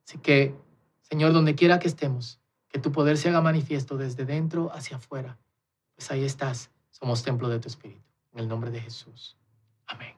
Así 0.07 0.19
que, 0.19 0.55
Señor, 1.01 1.33
donde 1.33 1.55
quiera 1.55 1.79
que 1.79 1.87
estemos, 1.87 2.39
que 2.69 2.79
tu 2.79 2.91
poder 2.91 3.17
se 3.17 3.29
haga 3.29 3.41
manifiesto 3.41 3.97
desde 3.97 4.25
dentro 4.25 4.71
hacia 4.73 4.97
afuera. 4.97 5.37
Pues 6.01 6.09
ahí 6.09 6.25
estás. 6.25 6.71
Somos 6.89 7.21
templo 7.21 7.47
de 7.47 7.59
tu 7.59 7.67
Espíritu. 7.67 8.01
En 8.33 8.39
el 8.39 8.47
nombre 8.47 8.71
de 8.71 8.81
Jesús. 8.81 9.37
Amén. 9.85 10.15